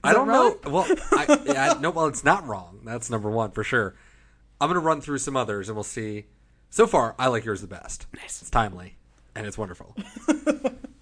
[0.04, 0.58] I don't know.
[0.66, 1.92] Well, I, yeah, no.
[1.92, 2.80] Well, it's not wrong.
[2.84, 3.94] That's number one for sure.
[4.60, 6.26] I'm gonna run through some others, and we'll see.
[6.72, 8.08] So far, I like yours the best.
[8.16, 8.42] Nice.
[8.42, 8.96] It's timely,
[9.36, 9.96] and it's wonderful.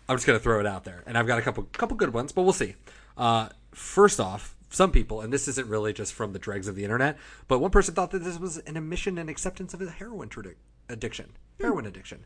[0.09, 2.33] I'm just gonna throw it out there, and I've got a couple couple good ones,
[2.33, 2.75] but we'll see.
[3.17, 6.83] Uh, first off, some people, and this isn't really just from the dregs of the
[6.83, 10.29] internet, but one person thought that this was an admission and acceptance of a heroin
[10.29, 10.55] tradi-
[10.89, 11.31] addiction.
[11.59, 12.25] Heroin addiction.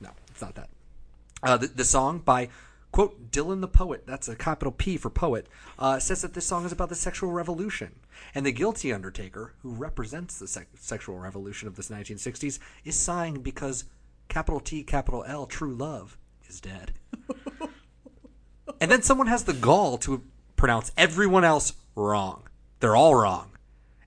[0.00, 0.68] No, it's not that.
[1.42, 2.48] Uh, the, the song by
[2.92, 6.64] quote Dylan the poet, that's a capital P for poet, uh, says that this song
[6.64, 7.94] is about the sexual revolution,
[8.34, 13.84] and the guilty undertaker, who represents the sexual revolution of this 1960s, is sighing because
[14.28, 16.18] capital T, capital L, true love
[16.48, 16.92] is dead.
[18.80, 20.22] and then someone has the gall to
[20.56, 22.44] pronounce everyone else wrong.
[22.80, 23.50] They're all wrong,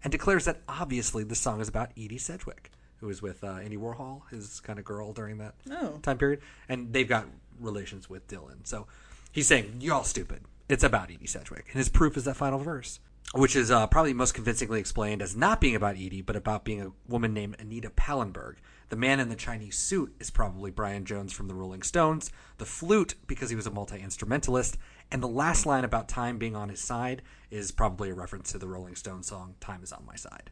[0.03, 3.77] and declares that obviously the song is about Edie Sedgwick, who was with uh, Andy
[3.77, 5.99] Warhol, his kind of girl during that Oh.
[6.01, 7.25] time period, and they've got
[7.59, 8.65] relations with Dylan.
[8.65, 8.87] So
[9.31, 10.41] he's saying, You're all stupid.
[10.67, 11.65] It's about Edie Sedgwick.
[11.71, 12.99] And his proof is that final verse,
[13.33, 16.81] which is uh, probably most convincingly explained as not being about Edie, but about being
[16.81, 18.55] a woman named Anita Pallenberg.
[18.89, 22.65] The man in the Chinese suit is probably Brian Jones from the Rolling Stones, the
[22.65, 24.77] flute, because he was a multi instrumentalist,
[25.11, 28.57] and the last line about time being on his side is probably a reference to
[28.57, 30.49] the Rolling Stones song, Time is on My Side.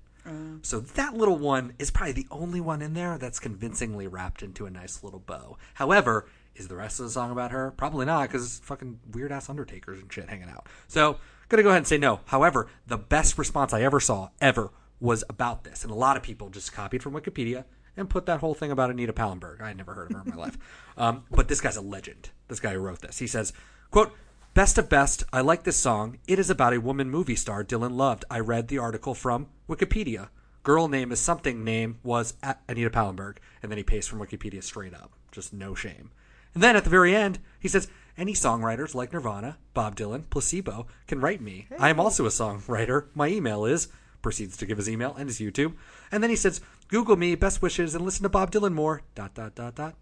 [0.62, 4.66] So that little one is probably the only one in there that's convincingly wrapped into
[4.66, 5.58] a nice little bow.
[5.76, 7.72] However, is the rest of the song about her?
[7.72, 10.68] Probably not, because fucking weird ass undertakers and shit hanging out.
[10.88, 11.18] So
[11.50, 12.22] gonna go ahead and say no.
[12.26, 16.24] However, the best response I ever saw ever was about this, and a lot of
[16.24, 19.62] people just copied from Wikipedia and put that whole thing about Anita Pallenberg.
[19.62, 20.58] I had never heard of her in my life,
[20.98, 22.30] um, but this guy's a legend.
[22.48, 23.54] This guy who wrote this, he says,
[23.92, 24.14] "quote."
[24.54, 26.18] Best of best, I like this song.
[26.28, 28.26] It is about a woman movie star Dylan loved.
[28.28, 30.30] I read the article from Wikipedia.
[30.64, 32.34] Girl name is something name was
[32.68, 35.12] Anita Pallenberg, and then he pastes from Wikipedia straight up.
[35.32, 36.10] Just no shame.
[36.56, 40.88] And then at the very end, he says, Any songwriters like Nirvana, Bob Dylan, Placebo
[41.06, 41.68] can write me.
[41.80, 43.06] I am also a songwriter.
[43.14, 43.90] My email is,
[44.24, 45.76] proceeds to give his email and his YouTube.
[46.12, 49.04] And then he says, Google me, best wishes, and listen to Bob Dylan more.
[49.14, 49.96] Dot, dot, dot, dot.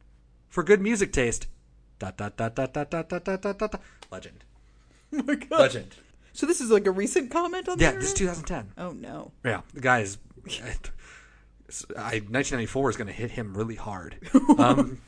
[0.47, 1.47] For good music taste.
[1.99, 3.81] Dot, dot, dot, dot, dot, dot, dot, dot, dot, dot.
[4.11, 4.45] Legend.
[5.13, 5.59] Oh my god.
[5.59, 5.95] Legend.
[6.31, 8.73] So this is like a recent comment on the Yeah, this is 2010.
[8.77, 9.31] Oh no.
[9.43, 10.17] Yeah, the guy is.
[11.97, 14.17] I, 1994 is going to hit him really hard.
[14.59, 14.99] Um,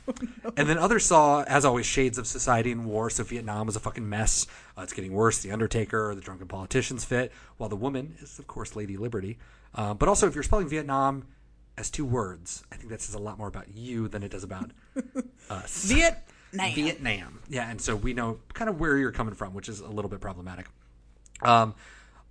[0.57, 3.09] And then others saw, as always, shades of society and war.
[3.09, 4.47] So Vietnam was a fucking mess.
[4.77, 5.39] Uh, it's getting worse.
[5.41, 7.31] The Undertaker, the drunken politicians fit.
[7.57, 9.37] While the woman is, of course, Lady Liberty.
[9.75, 11.27] Uh, but also, if you're spelling Vietnam
[11.77, 14.43] as two words, I think that says a lot more about you than it does
[14.43, 14.71] about
[15.49, 15.85] us.
[15.85, 16.73] Vietnam.
[16.73, 17.39] Vietnam.
[17.49, 20.09] Yeah, and so we know kind of where you're coming from, which is a little
[20.09, 20.65] bit problematic.
[21.43, 21.75] Um,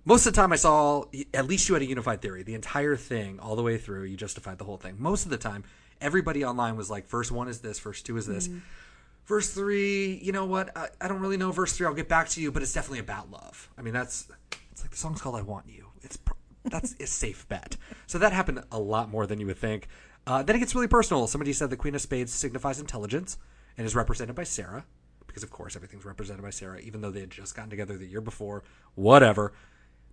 [0.07, 2.41] most of the time, I saw at least you had a unified theory.
[2.41, 4.95] The entire thing, all the way through, you justified the whole thing.
[4.97, 5.65] Most of the time,
[5.99, 8.49] everybody online was like, verse one is this, verse two is this.
[9.25, 10.75] Verse three, you know what?
[10.77, 11.85] I, I don't really know verse three.
[11.85, 13.69] I'll get back to you, but it's definitely about love.
[13.77, 14.29] I mean, that's
[14.71, 16.17] it's like the song's called "I Want You." It's
[16.63, 17.75] that's a safe bet.
[18.05, 19.89] So that happened a lot more than you would think.
[20.25, 21.27] Uh, then it gets really personal.
[21.27, 23.37] Somebody said the Queen of Spades signifies intelligence
[23.77, 24.85] and is represented by Sarah,
[25.27, 28.07] because of course everything's represented by Sarah, even though they had just gotten together the
[28.07, 28.63] year before.
[28.95, 29.51] Whatever.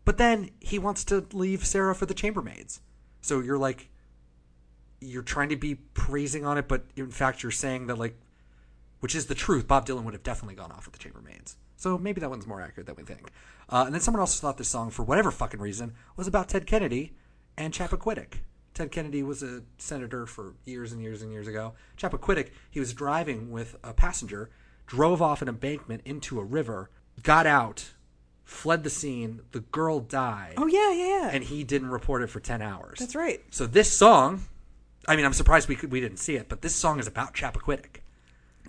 [0.04, 2.80] But then he wants to leave Sarah for the chambermaids.
[3.20, 3.88] So you're like,
[5.00, 8.18] you're trying to be praising on it, but in fact you're saying that like,
[9.00, 9.66] which is the truth.
[9.66, 11.56] Bob Dylan would have definitely gone off with the chambermaids.
[11.76, 13.30] So maybe that one's more accurate than we think.
[13.68, 16.66] Uh, and then someone else thought this song, for whatever fucking reason, was about Ted
[16.66, 17.12] Kennedy
[17.56, 18.40] and Chappaquiddick.
[18.72, 21.74] Ted Kennedy was a senator for years and years and years ago.
[21.96, 24.50] Chappaquiddick, he was driving with a passenger,
[24.86, 26.90] drove off an embankment into a river,
[27.22, 27.92] got out,
[28.44, 29.40] fled the scene.
[29.52, 31.30] The girl died, Oh yeah, yeah, yeah.
[31.32, 32.98] and he didn't report it for ten hours.
[32.98, 33.42] That's right.
[33.50, 34.44] So this song,
[35.08, 37.34] I mean, I'm surprised we could, we didn't see it, but this song is about
[37.34, 38.00] Chappaquiddick,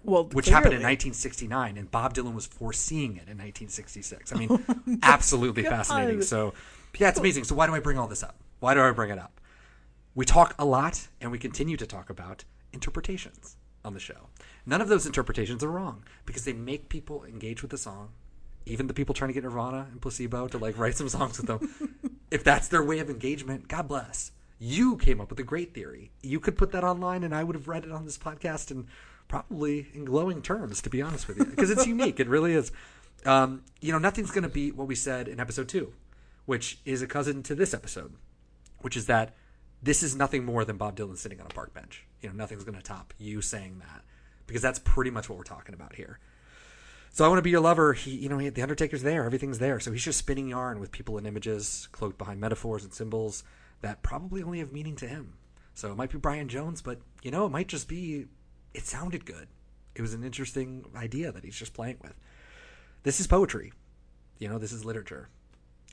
[0.04, 4.34] Well, which happened in 1969, and Bob Dylan was foreseeing it in 1966.
[4.34, 4.66] I mean,
[5.04, 6.22] absolutely fascinating.
[6.22, 6.54] So,
[6.98, 7.44] yeah, it's amazing.
[7.44, 8.36] So why do I bring all this up?
[8.60, 9.40] Why do I bring it up?
[10.14, 14.30] We talk a lot, and we continue to talk about interpretations on the show.
[14.66, 18.10] None of those interpretations are wrong because they make people engage with the song.
[18.66, 21.48] Even the people trying to get Nirvana and Placebo to like write some songs with
[21.48, 22.20] them.
[22.32, 24.32] if that's their way of engagement, God bless.
[24.58, 26.12] You came up with a great theory.
[26.24, 28.88] You could put that online, and I would have read it on this podcast and
[29.28, 32.20] probably in glowing terms, to be honest with you, because it's unique.
[32.20, 32.72] It really is.
[33.26, 35.94] Um, you know, nothing's going to beat what we said in episode two.
[36.46, 38.14] which is a cousin to this episode,
[38.80, 39.34] which is that
[39.82, 42.06] this is nothing more than Bob Dylan sitting on a park bench.
[42.22, 44.04] You know, nothing's going to top you saying that
[44.48, 46.20] because that's pretty much what we're talking about here.
[47.16, 47.94] So I want to be your lover.
[47.94, 49.24] He, you know, he, the Undertaker's there.
[49.24, 49.80] Everything's there.
[49.80, 53.42] So he's just spinning yarn with people and images cloaked behind metaphors and symbols
[53.80, 55.36] that probably only have meaning to him.
[55.76, 58.26] So it might be Brian Jones, but you know, it might just be.
[58.74, 59.48] It sounded good.
[59.96, 62.16] It was an interesting idea that he's just playing with.
[63.04, 63.72] This is poetry.
[64.38, 65.30] You know, this is literature.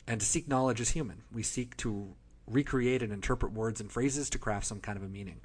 [0.09, 1.23] And to seek knowledge is human.
[1.33, 2.17] We seek to
[2.49, 5.43] recreate and interpret words and phrases to craft some kind of a meaning.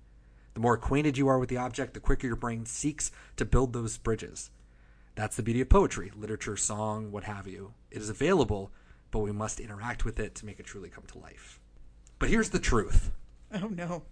[0.56, 3.74] The more acquainted you are with the object, the quicker your brain seeks to build
[3.74, 4.50] those bridges.
[5.18, 7.74] That's the beauty of poetry, literature, song, what have you.
[7.90, 8.72] It is available,
[9.10, 11.60] but we must interact with it to make it truly come to life.
[12.20, 13.10] But here's the truth
[13.52, 14.04] Oh no.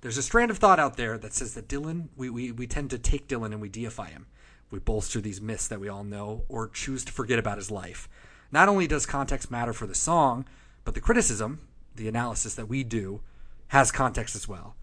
[0.00, 2.88] there's a strand of thought out there that says that Dylan, we, we, we tend
[2.90, 4.24] to take Dylan and we deify him.
[4.70, 8.08] We bolster these myths that we all know or choose to forget about his life.
[8.50, 10.46] Not only does context matter for the song,
[10.86, 11.60] but the criticism,
[11.96, 13.20] the analysis that we do,
[13.68, 14.74] has context as well.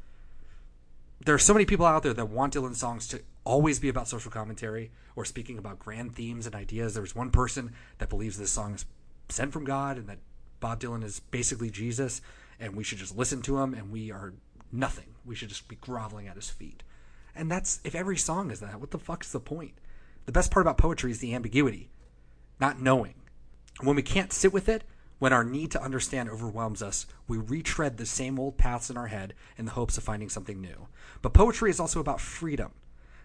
[1.26, 4.08] There are so many people out there that want Dylan songs to always be about
[4.08, 6.94] social commentary or speaking about grand themes and ideas.
[6.94, 8.86] There's one person that believes this song is
[9.30, 10.20] sent from God and that
[10.60, 12.22] Bob Dylan is basically Jesus
[12.60, 14.34] and we should just listen to him and we are
[14.72, 15.16] nothing.
[15.26, 16.84] We should just be groveling at his feet.
[17.36, 19.74] And that's if every song is that, what the fuck's the point?
[20.26, 21.90] The best part about poetry is the ambiguity,
[22.60, 23.16] not knowing.
[23.82, 24.84] When we can't sit with it,
[25.18, 29.08] when our need to understand overwhelms us, we retread the same old paths in our
[29.08, 30.88] head in the hopes of finding something new.
[31.22, 32.72] But poetry is also about freedom.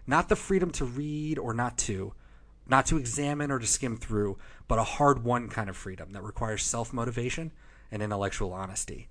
[0.07, 2.13] Not the freedom to read or not to,
[2.65, 6.23] not to examine or to skim through, but a hard won kind of freedom that
[6.23, 7.51] requires self motivation
[7.91, 9.09] and intellectual honesty.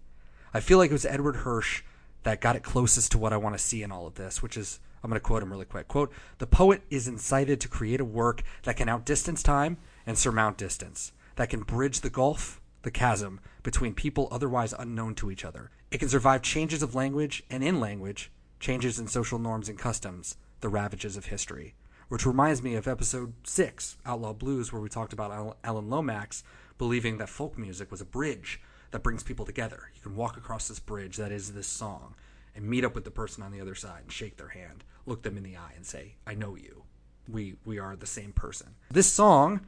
[0.54, 1.82] I feel like it was Edward Hirsch
[2.22, 4.56] that got it closest to what I want to see in all of this, which
[4.56, 5.86] is I'm going to quote him really quick.
[5.86, 10.56] Quote, "The poet is incited to create a work that can outdistance time and surmount
[10.56, 15.70] distance, that can bridge the gulf, the chasm between people otherwise unknown to each other.
[15.90, 20.36] It can survive changes of language and in language, changes in social norms and customs,
[20.66, 21.76] the ravages of history."
[22.08, 26.42] Which reminds me of episode 6, Outlaw Blues, where we talked about Al- Alan Lomax
[26.76, 29.90] believing that folk music was a bridge that brings people together.
[29.94, 32.16] You can walk across this bridge that is this song
[32.52, 35.22] and meet up with the person on the other side and shake their hand, look
[35.22, 36.82] them in the eye and say, "I know you.
[37.28, 39.60] We we are the same person." This song,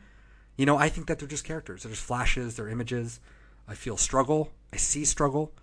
[0.57, 1.85] you know, I think that they're just characters.
[1.85, 3.21] They're just flashes, they're images.
[3.69, 4.53] I feel struggle.
[4.73, 5.55] I see struggle.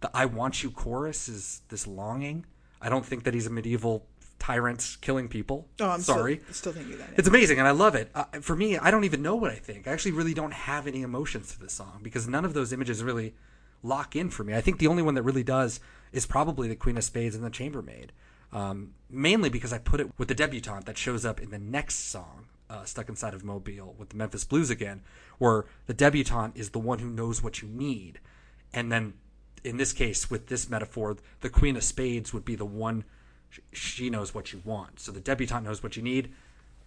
[0.00, 2.46] The I want you chorus is this longing.
[2.80, 4.08] I don't think that he's a medieval
[4.42, 5.68] tyrant killing people.
[5.78, 6.40] Oh, I'm sorry.
[6.50, 7.10] Still, still thinking that.
[7.16, 8.10] It's amazing, and I love it.
[8.12, 9.86] Uh, for me, I don't even know what I think.
[9.86, 13.04] I actually really don't have any emotions to this song because none of those images
[13.04, 13.34] really
[13.84, 14.52] lock in for me.
[14.52, 15.78] I think the only one that really does
[16.10, 18.10] is probably the Queen of Spades and the Chambermaid,
[18.52, 22.10] um, mainly because I put it with the debutante that shows up in the next
[22.10, 25.02] song, uh, Stuck Inside of Mobile, with the Memphis Blues again,
[25.38, 28.18] where the debutante is the one who knows what you need,
[28.72, 29.14] and then
[29.62, 33.04] in this case, with this metaphor, the Queen of Spades would be the one
[33.72, 35.00] she knows what you want.
[35.00, 36.32] So the debutante knows what you need,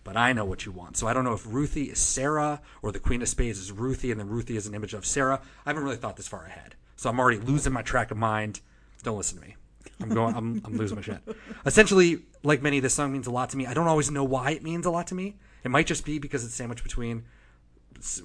[0.03, 0.97] but I know what you want.
[0.97, 4.11] So I don't know if Ruthie is Sarah or the Queen of Spades is Ruthie,
[4.11, 5.41] and then Ruthie is an image of Sarah.
[5.65, 8.61] I haven't really thought this far ahead, so I'm already losing my track of mind.
[9.03, 9.55] Don't listen to me.
[10.01, 10.35] I'm going.
[10.35, 11.19] I'm, I'm losing my shit.
[11.65, 13.65] Essentially, like many, this song means a lot to me.
[13.65, 15.35] I don't always know why it means a lot to me.
[15.63, 17.25] It might just be because it's sandwiched between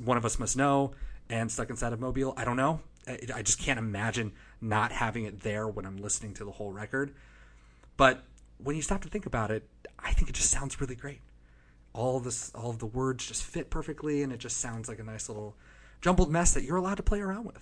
[0.02, 0.92] one of us must know
[1.28, 2.34] and stuck inside of Mobile.
[2.36, 2.80] I don't know.
[3.06, 6.72] I, I just can't imagine not having it there when I'm listening to the whole
[6.72, 7.14] record.
[8.00, 8.22] But
[8.56, 11.20] when you stop to think about it, I think it just sounds really great.
[11.92, 14.98] All of this, all of the words just fit perfectly, and it just sounds like
[15.00, 15.54] a nice little
[16.00, 17.58] jumbled mess that you're allowed to play around with.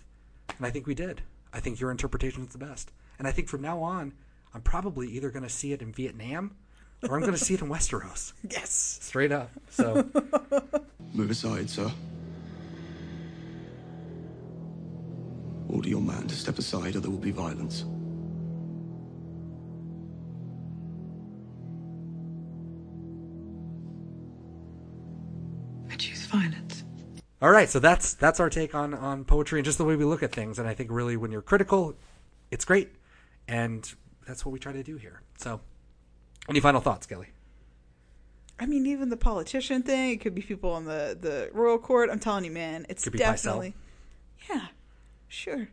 [0.57, 1.22] And I think we did.
[1.53, 2.92] I think your interpretation is the best.
[3.18, 4.12] And I think from now on,
[4.55, 6.55] I'm probably either going to see it in Vietnam
[7.03, 8.33] or I'm going to see it in Westeros.
[8.48, 9.01] yes.
[9.03, 9.51] Straight up.
[9.70, 10.09] So
[11.14, 11.90] Move aside, sir.
[15.68, 17.85] Order your man to step aside or there will be violence.
[27.40, 30.05] All right, so that's that's our take on on poetry and just the way we
[30.05, 30.59] look at things.
[30.59, 31.94] And I think really when you're critical,
[32.51, 32.90] it's great,
[33.46, 33.90] and
[34.27, 35.22] that's what we try to do here.
[35.37, 35.61] So,
[36.48, 37.29] any final thoughts, Kelly?
[38.59, 40.11] I mean, even the politician thing.
[40.11, 42.11] It could be people on the the royal court.
[42.11, 43.35] I'm telling you, man, it's Could be Pycelle.
[43.35, 43.74] definitely.
[44.51, 44.66] Yeah,
[45.29, 45.68] sure.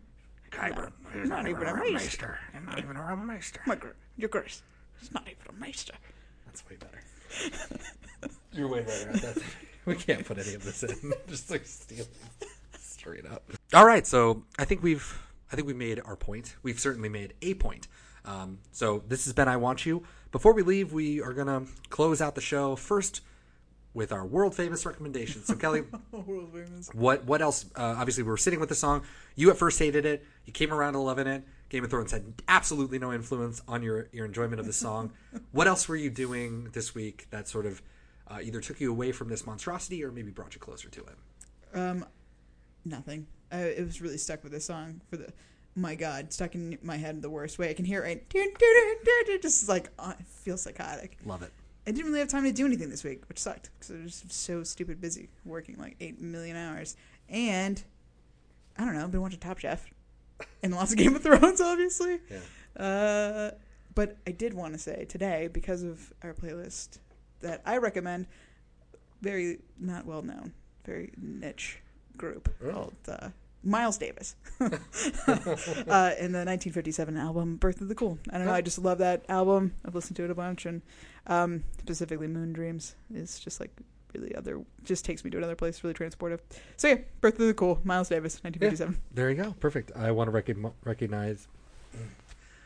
[0.51, 2.37] Qyburn, he's not even a maester.
[2.65, 3.61] Not even a meister.
[3.65, 4.61] My gr- your grace.
[5.01, 5.93] It's not even a maester.
[6.45, 7.01] That's way better.
[8.53, 9.37] You're way better at that.
[9.91, 11.13] We can't put any of this in.
[11.27, 12.05] Just like steal
[12.79, 13.43] straight up.
[13.73, 15.21] All right, so I think we've
[15.51, 16.55] I think we made our point.
[16.63, 17.87] We've certainly made a point.
[18.25, 20.03] Um, so this has been I Want You.
[20.31, 22.75] Before we leave, we are gonna close out the show.
[22.75, 23.21] First,
[23.93, 25.45] with our world famous recommendations.
[25.45, 26.89] So Kelly, World famous.
[26.93, 27.65] what what else?
[27.75, 29.03] Uh, obviously, we were sitting with the song.
[29.35, 30.25] You at first hated it.
[30.45, 31.43] You came around to loving it.
[31.69, 35.13] Game of Thrones had absolutely no influence on your your enjoyment of the song.
[35.51, 37.81] what else were you doing this week that sort of
[38.27, 41.77] uh, either took you away from this monstrosity or maybe brought you closer to it?
[41.77, 42.05] Um,
[42.83, 43.27] nothing.
[43.51, 45.31] I, it was really stuck with this song for the.
[45.77, 47.69] My God, stuck in my head the worst way.
[47.69, 48.33] I can hear it.
[48.33, 51.17] Right, just like uh, I feel psychotic.
[51.25, 51.51] Love it.
[51.85, 54.21] I didn't really have time to do anything this week, which sucked because I was
[54.21, 56.95] just so stupid busy working like eight million hours.
[57.27, 57.83] And
[58.77, 59.85] I don't know, I've been watching Top Chef
[60.63, 62.19] and lots of Game of Thrones, obviously.
[62.29, 62.81] Yeah.
[62.83, 63.51] Uh,
[63.93, 66.99] but I did want to say today, because of our playlist,
[67.45, 68.27] that I recommend
[69.21, 70.53] very not well known,
[70.85, 71.79] very niche
[72.17, 73.29] group called uh,
[73.63, 74.35] Miles Davis.
[74.59, 74.67] uh,
[76.19, 78.17] in the 1957 album Birth of the Cool.
[78.31, 79.73] I don't know, I just love that album.
[79.85, 80.81] I've listened to it a bunch, and
[81.27, 83.71] um, specifically Moon Dreams is just like
[84.13, 86.39] really other, just takes me to another place, really transportive.
[86.77, 89.01] So yeah, Birth of the Cool, Miles Davis, 1957.
[89.13, 89.55] There you go.
[89.59, 89.91] Perfect.
[89.95, 91.47] I want to rec- recognize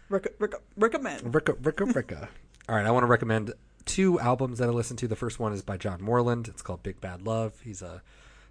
[0.10, 1.22] Rec- rec- recommend.
[1.22, 2.28] Ricka, Ricka, Ricka.
[2.68, 3.54] All right, I want to recommend
[3.86, 5.08] two albums that I listened to.
[5.08, 6.48] The first one is by John Moreland.
[6.48, 7.60] It's called Big Bad Luv.
[7.62, 8.02] He's a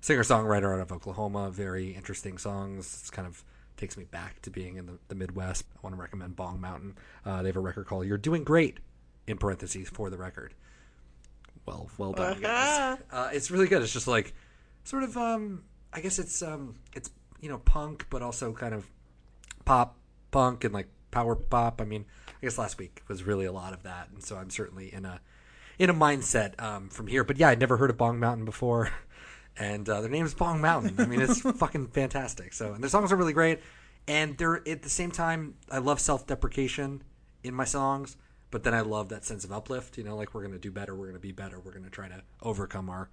[0.01, 1.51] singer songwriter out of Oklahoma.
[1.51, 2.99] Very interesting songs.
[3.01, 3.45] It's kind of
[3.77, 5.65] takes me back to being in the, the Midwest.
[5.77, 6.97] I want to recommend Bong Mountain.
[7.25, 8.79] Uh, they have a record called "You're Doing Great"
[9.27, 10.55] in parentheses for the record.
[11.67, 12.99] Well, well done, you guys.
[13.11, 13.83] Uh, it's really good.
[13.83, 14.35] It's just like
[14.85, 17.11] sort of um, I guess it's um, it's
[17.41, 18.87] you know punk, but also kind of
[19.65, 19.97] pop
[20.31, 21.81] punk and like power pop.
[21.81, 24.51] I mean, I guess last week was really a lot of that, and so I'm
[24.51, 25.21] certainly in a
[25.79, 27.25] in a mindset um, from here.
[27.25, 28.91] But yeah, I'd never heard of Bong Mountain before,
[29.57, 30.97] and uh, their name is Bong Mountain.
[30.99, 32.53] I mean, it's fucking fantastic.
[32.53, 33.61] So, and their songs are really great,
[34.07, 37.03] and they're at the same time, I love self deprecation
[37.43, 38.17] in my songs.
[38.51, 40.95] But then I love that sense of uplift, you know, like we're gonna do better,
[40.95, 43.11] we're gonna be better, we're gonna try to overcome our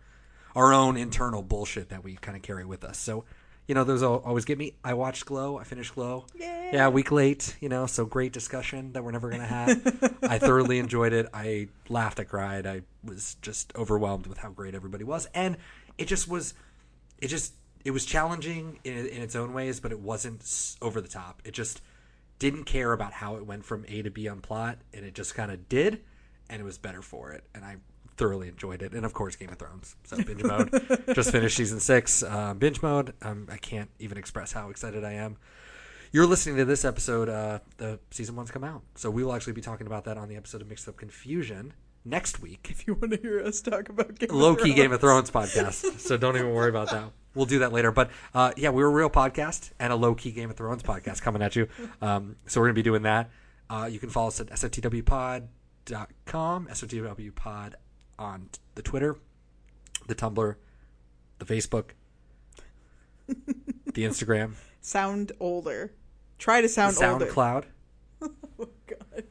[0.56, 2.98] our own internal bullshit that we kind of carry with us.
[2.98, 3.26] So,
[3.68, 4.74] you know, those always get me.
[4.84, 5.58] I watched Glow.
[5.58, 6.26] I finished Glow.
[6.36, 7.56] Yeah, a week late.
[7.60, 10.18] You know, so great discussion that we're never gonna have.
[10.24, 11.28] I thoroughly enjoyed it.
[11.34, 12.20] I laughed.
[12.20, 12.68] I cried.
[12.68, 15.58] I was just overwhelmed with how great everybody was, and
[15.98, 16.54] it just was.
[17.20, 21.08] It just it was challenging in, in its own ways, but it wasn't over the
[21.08, 21.42] top.
[21.46, 21.82] It just
[22.40, 25.36] didn't care about how it went from A to B on plot, and it just
[25.36, 26.02] kind of did,
[26.50, 27.46] and it was better for it.
[27.54, 27.78] And I
[28.18, 28.94] thoroughly enjoyed it.
[28.94, 29.96] And of course, Game of Thrones.
[30.06, 30.72] So binge mode.
[31.16, 32.24] just finished season six.
[32.24, 33.14] Uh, binge mode.
[33.22, 35.38] Um, I can't even express how excited I am.
[36.12, 37.28] You're listening to this episode.
[37.28, 40.30] Uh, the season one's come out, so we will actually be talking about that on
[40.30, 41.74] the episode of Mixed Up Confusion
[42.06, 42.68] next week.
[42.72, 44.76] If you want to hear us talk about Game of Low key Thrones.
[44.76, 46.00] Game of Thrones podcast.
[46.00, 47.12] So don't even worry about that.
[47.34, 47.92] We'll do that later.
[47.92, 51.22] But uh, yeah, we're a real podcast and a low key Game of Thrones podcast
[51.22, 51.68] coming at you.
[52.02, 53.30] Um, so we're going to be doing that.
[53.70, 55.48] Uh, you can follow us at sotwpod.com,
[56.68, 57.74] sotwpod
[58.18, 59.18] on the Twitter,
[60.08, 60.56] the Tumblr,
[61.40, 61.92] the Facebook,
[63.28, 65.92] the Instagram, Sound older.
[66.38, 67.26] Try to the sound older.
[67.26, 67.64] SoundCloud,
[68.22, 68.30] Oh
[68.88, 69.24] God.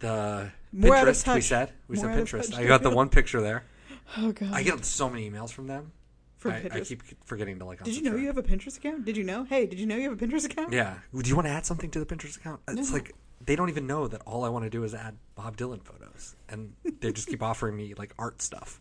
[0.00, 1.34] the More Pinterest.
[1.34, 2.54] We said we More said Pinterest.
[2.58, 3.64] I got the one picture there.
[4.16, 4.52] Oh God.
[4.54, 5.92] I get so many emails from them.
[6.38, 7.82] From I, I keep forgetting to like.
[7.84, 9.04] Did you know you have a Pinterest account?
[9.04, 9.44] Did you know?
[9.44, 10.72] Hey, did you know you have a Pinterest account?
[10.72, 10.94] Yeah.
[11.14, 12.60] Do you want to add something to the Pinterest account?
[12.68, 12.94] It's No.
[12.96, 15.82] like they don't even know that all I want to do is add Bob Dylan
[15.82, 18.80] photos, and they just keep offering me like art stuff,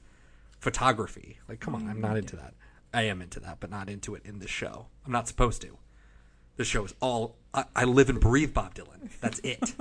[0.59, 1.39] photography.
[1.47, 2.53] Like, come on, I'm not into that.
[2.93, 4.87] I am into that, but not into it in this show.
[5.05, 5.77] I'm not supposed to.
[6.55, 9.09] This show is all I, I live and breathe Bob Dylan.
[9.21, 9.73] That's it.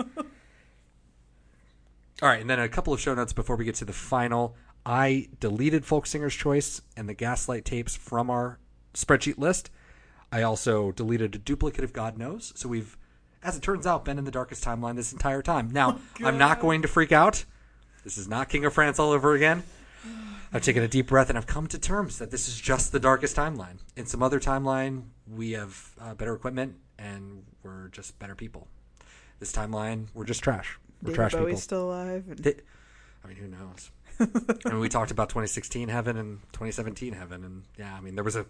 [2.22, 4.56] all right, and then a couple of show notes before we get to the final.
[4.84, 8.60] I deleted Folk Singer's Choice and the Gaslight tapes from our
[8.94, 9.70] spreadsheet list.
[10.30, 12.52] I also deleted a duplicate of God Knows.
[12.54, 12.96] So we've,
[13.46, 15.70] as it turns out, been in the darkest timeline this entire time.
[15.70, 17.44] Now, I'm not going to freak out.
[18.02, 19.62] This is not King of France all over again.
[20.52, 23.00] I've taken a deep breath and I've come to terms that this is just the
[23.00, 23.78] darkest timeline.
[23.96, 28.68] In some other timeline, we have uh, better equipment and we're just better people.
[29.38, 30.78] This timeline, we're just trash.
[31.02, 31.60] We're David trash Bowie's people.
[31.60, 32.24] still alive.
[32.28, 32.54] And Di-
[33.24, 33.90] I mean, who knows?
[34.64, 38.24] I mean, we talked about 2016 heaven and 2017 heaven, and yeah, I mean, there
[38.24, 38.46] was a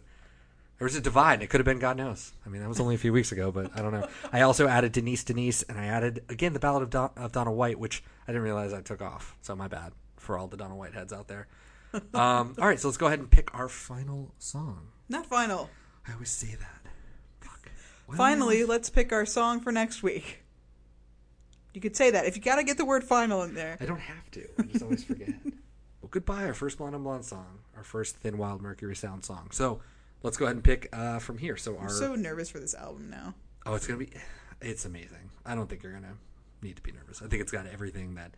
[0.79, 1.43] there was a divide.
[1.43, 2.33] It could have been God knows.
[2.45, 4.07] I mean, that was only a few weeks ago, but I don't know.
[4.33, 7.53] I also added Denise Denise, and I added again the Ballad of, Don- of Donna
[7.53, 9.37] White, which I didn't realize I took off.
[9.41, 11.49] So my bad for all the Donna White heads out there.
[12.13, 14.89] Um, all right, so let's go ahead and pick our final song.
[15.09, 15.71] not final.
[16.07, 16.91] I always say that.
[17.41, 17.71] Fuck.
[18.15, 20.43] Finally, let's pick our song for next week.
[21.73, 23.79] You could say that if you got to get the word "final" in there.
[23.81, 24.47] I don't have to.
[24.59, 25.31] I just always forget.
[25.45, 29.49] well, goodbye, our first Blonde on Blonde song, our first Thin Wild Mercury Sound song.
[29.53, 29.81] So
[30.27, 31.57] let's go ahead and pick uh, from here.
[31.57, 33.35] So our I'm so nervous for this album now.
[33.65, 34.11] oh, it's gonna be,
[34.61, 35.31] it's amazing.
[35.47, 36.15] I don't think you're gonna
[36.63, 37.23] need to be nervous.
[37.23, 38.33] I think it's got everything that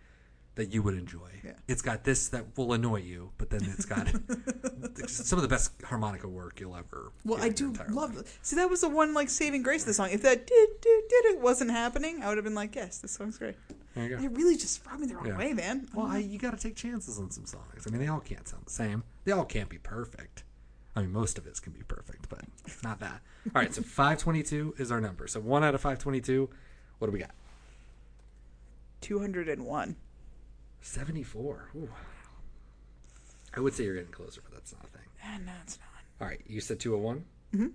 [0.55, 1.31] that you would enjoy.
[1.45, 1.53] Yeah.
[1.69, 4.09] It's got this that will annoy you, but then it's got
[5.09, 7.13] some of the best harmonica work you'll ever.
[7.25, 8.17] Well, I do love.
[8.17, 8.39] life.
[8.43, 10.11] See, that was the one like saving grace of the song.
[10.11, 13.13] If that did did did it wasn't happening, I would have been like, yes, this
[13.13, 13.55] song's great.
[13.95, 14.23] There you go.
[14.23, 15.39] It really just rubbed me the wrong Yeah.
[15.39, 15.89] way, man.
[15.95, 17.87] Well, I, you got to take chances on some songs.
[17.87, 19.03] I mean, they all can't sound the same.
[19.25, 20.43] They all can't be perfect.
[20.99, 22.41] I mean, most of it can be perfect, but
[22.83, 23.21] not that.
[23.55, 25.29] All right, so 522 is our number.
[25.29, 26.51] So one out of 522.
[26.99, 27.31] What do we got?
[29.01, 29.95] Two hundred and one.
[30.81, 31.71] 74.
[31.77, 31.89] Ooh.
[33.55, 35.07] I would say you're getting closer, but that's not a thing.
[35.25, 36.03] Ah, no, it's not.
[36.21, 37.25] All right, you said 201?
[37.55, 37.69] Mm-hmm.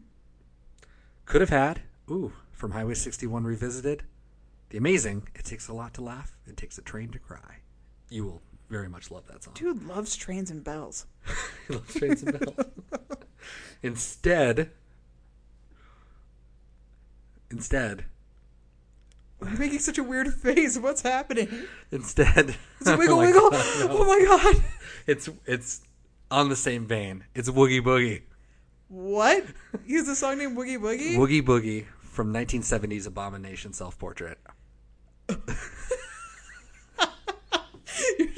[1.25, 4.03] Could have had, ooh, from Highway 61 Revisited,
[4.69, 7.59] the amazing It Takes a Lot to Laugh, It Takes a Train to Cry.
[8.09, 9.53] You will very much love that song.
[9.55, 11.05] Dude loves trains and bells.
[11.67, 12.65] He loves trains and bells.
[13.83, 14.71] instead,
[17.51, 18.05] instead,
[19.41, 20.77] You're making such a weird face.
[20.77, 21.47] What's happening?
[21.91, 23.49] instead, it's a oh wiggle Oh wiggle?
[23.51, 23.87] God, no.
[23.91, 24.63] Oh my god!
[25.07, 25.81] it's it's
[26.31, 27.23] on the same vein.
[27.35, 28.23] It's Woogie Boogie.
[28.87, 29.45] What?
[29.85, 31.15] He has a song named Woogie Boogie.
[31.15, 34.37] Woogie Boogie from 1970's Abomination Self Portrait.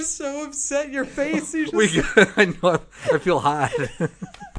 [0.05, 0.91] You're so upset.
[0.91, 1.53] Your face.
[1.55, 2.03] You just, We go,
[2.37, 2.79] I know
[3.11, 3.73] I feel hot.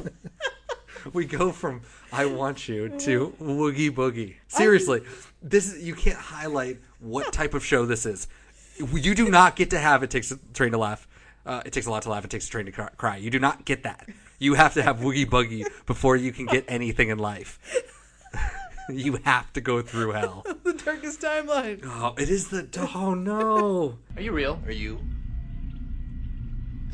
[1.12, 1.82] we go from
[2.12, 4.34] I want you to Woogie Boogie.
[4.49, 5.03] Seriously,
[5.40, 8.26] this is you can't highlight what type of show this is.
[8.92, 11.07] You do not get to have it takes a train to laugh.
[11.44, 12.24] Uh, it takes a lot to laugh.
[12.24, 13.16] It takes a train to cry- cry.
[13.16, 14.09] You do not get that.
[14.40, 17.61] You have to have Woogie Boogie before you can get anything in life.
[18.90, 20.44] you have to go through hell.
[20.64, 21.82] the darkest timeline.
[21.84, 23.99] Oh, it is the oh no.
[24.16, 24.61] Are you real?
[24.66, 24.99] Are you?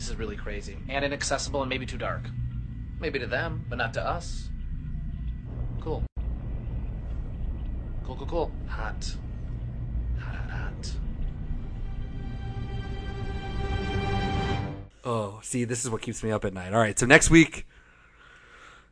[0.02, 2.22] This is really crazy and inaccessible and maybe too dark.
[2.98, 4.48] Maybe to them, but not to us.
[5.80, 6.02] Cool.
[8.04, 8.52] Cool, cool, cool.
[8.66, 9.14] Hot.
[10.18, 10.92] Hot, hot, hot.
[15.04, 16.74] Oh, see, this is what keeps me up at night.
[16.74, 17.68] All right, so next week,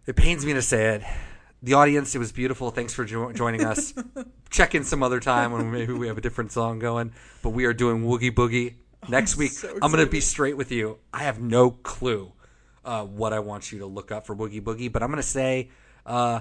[0.06, 1.02] it pains me to say it.
[1.60, 2.70] The audience, it was beautiful.
[2.70, 3.92] Thanks for jo- joining us.
[4.50, 7.12] Check in some other time when maybe we have a different song going.
[7.42, 8.76] But we are doing Woogie Boogie
[9.08, 9.52] next week.
[9.52, 10.98] so I'm going to be straight with you.
[11.12, 12.32] I have no clue
[12.84, 15.28] uh, what I want you to look up for Woogie Boogie, but I'm going to
[15.28, 15.70] say.
[16.06, 16.40] Uh,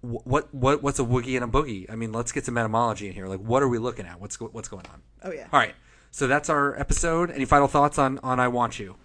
[0.00, 1.90] what what what's a woogie and a boogie?
[1.90, 3.26] I mean, let's get some etymology in here.
[3.26, 4.20] Like, what are we looking at?
[4.20, 5.00] What's what's going on?
[5.22, 5.46] Oh yeah.
[5.50, 5.74] All right,
[6.10, 7.30] so that's our episode.
[7.30, 8.96] Any final thoughts on on I Want You?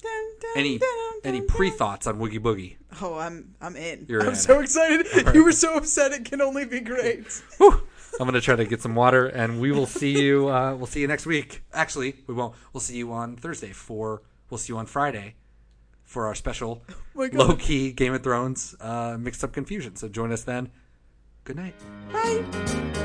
[0.00, 0.88] Dun, dun, Any dun,
[1.24, 2.76] any pre thoughts on Woogie Boogie?
[3.02, 4.06] Oh, I'm I'm in.
[4.08, 4.34] You're I'm in.
[4.36, 5.06] so excited.
[5.34, 6.12] You were so upset.
[6.12, 7.24] It can only be great.
[8.10, 8.18] Whew.
[8.20, 10.48] I'm gonna try to get some water, and we will see you.
[10.48, 11.62] Uh, we'll see you next week.
[11.72, 12.54] Actually, we won't.
[12.72, 14.22] We'll see you on Thursday for.
[14.50, 15.34] We'll see you on Friday
[16.04, 16.82] for our special
[17.14, 17.48] my God.
[17.48, 19.96] low key Game of Thrones uh, mixed up confusion.
[19.96, 20.70] So join us then.
[21.44, 21.74] Good night.
[22.12, 23.04] Bye.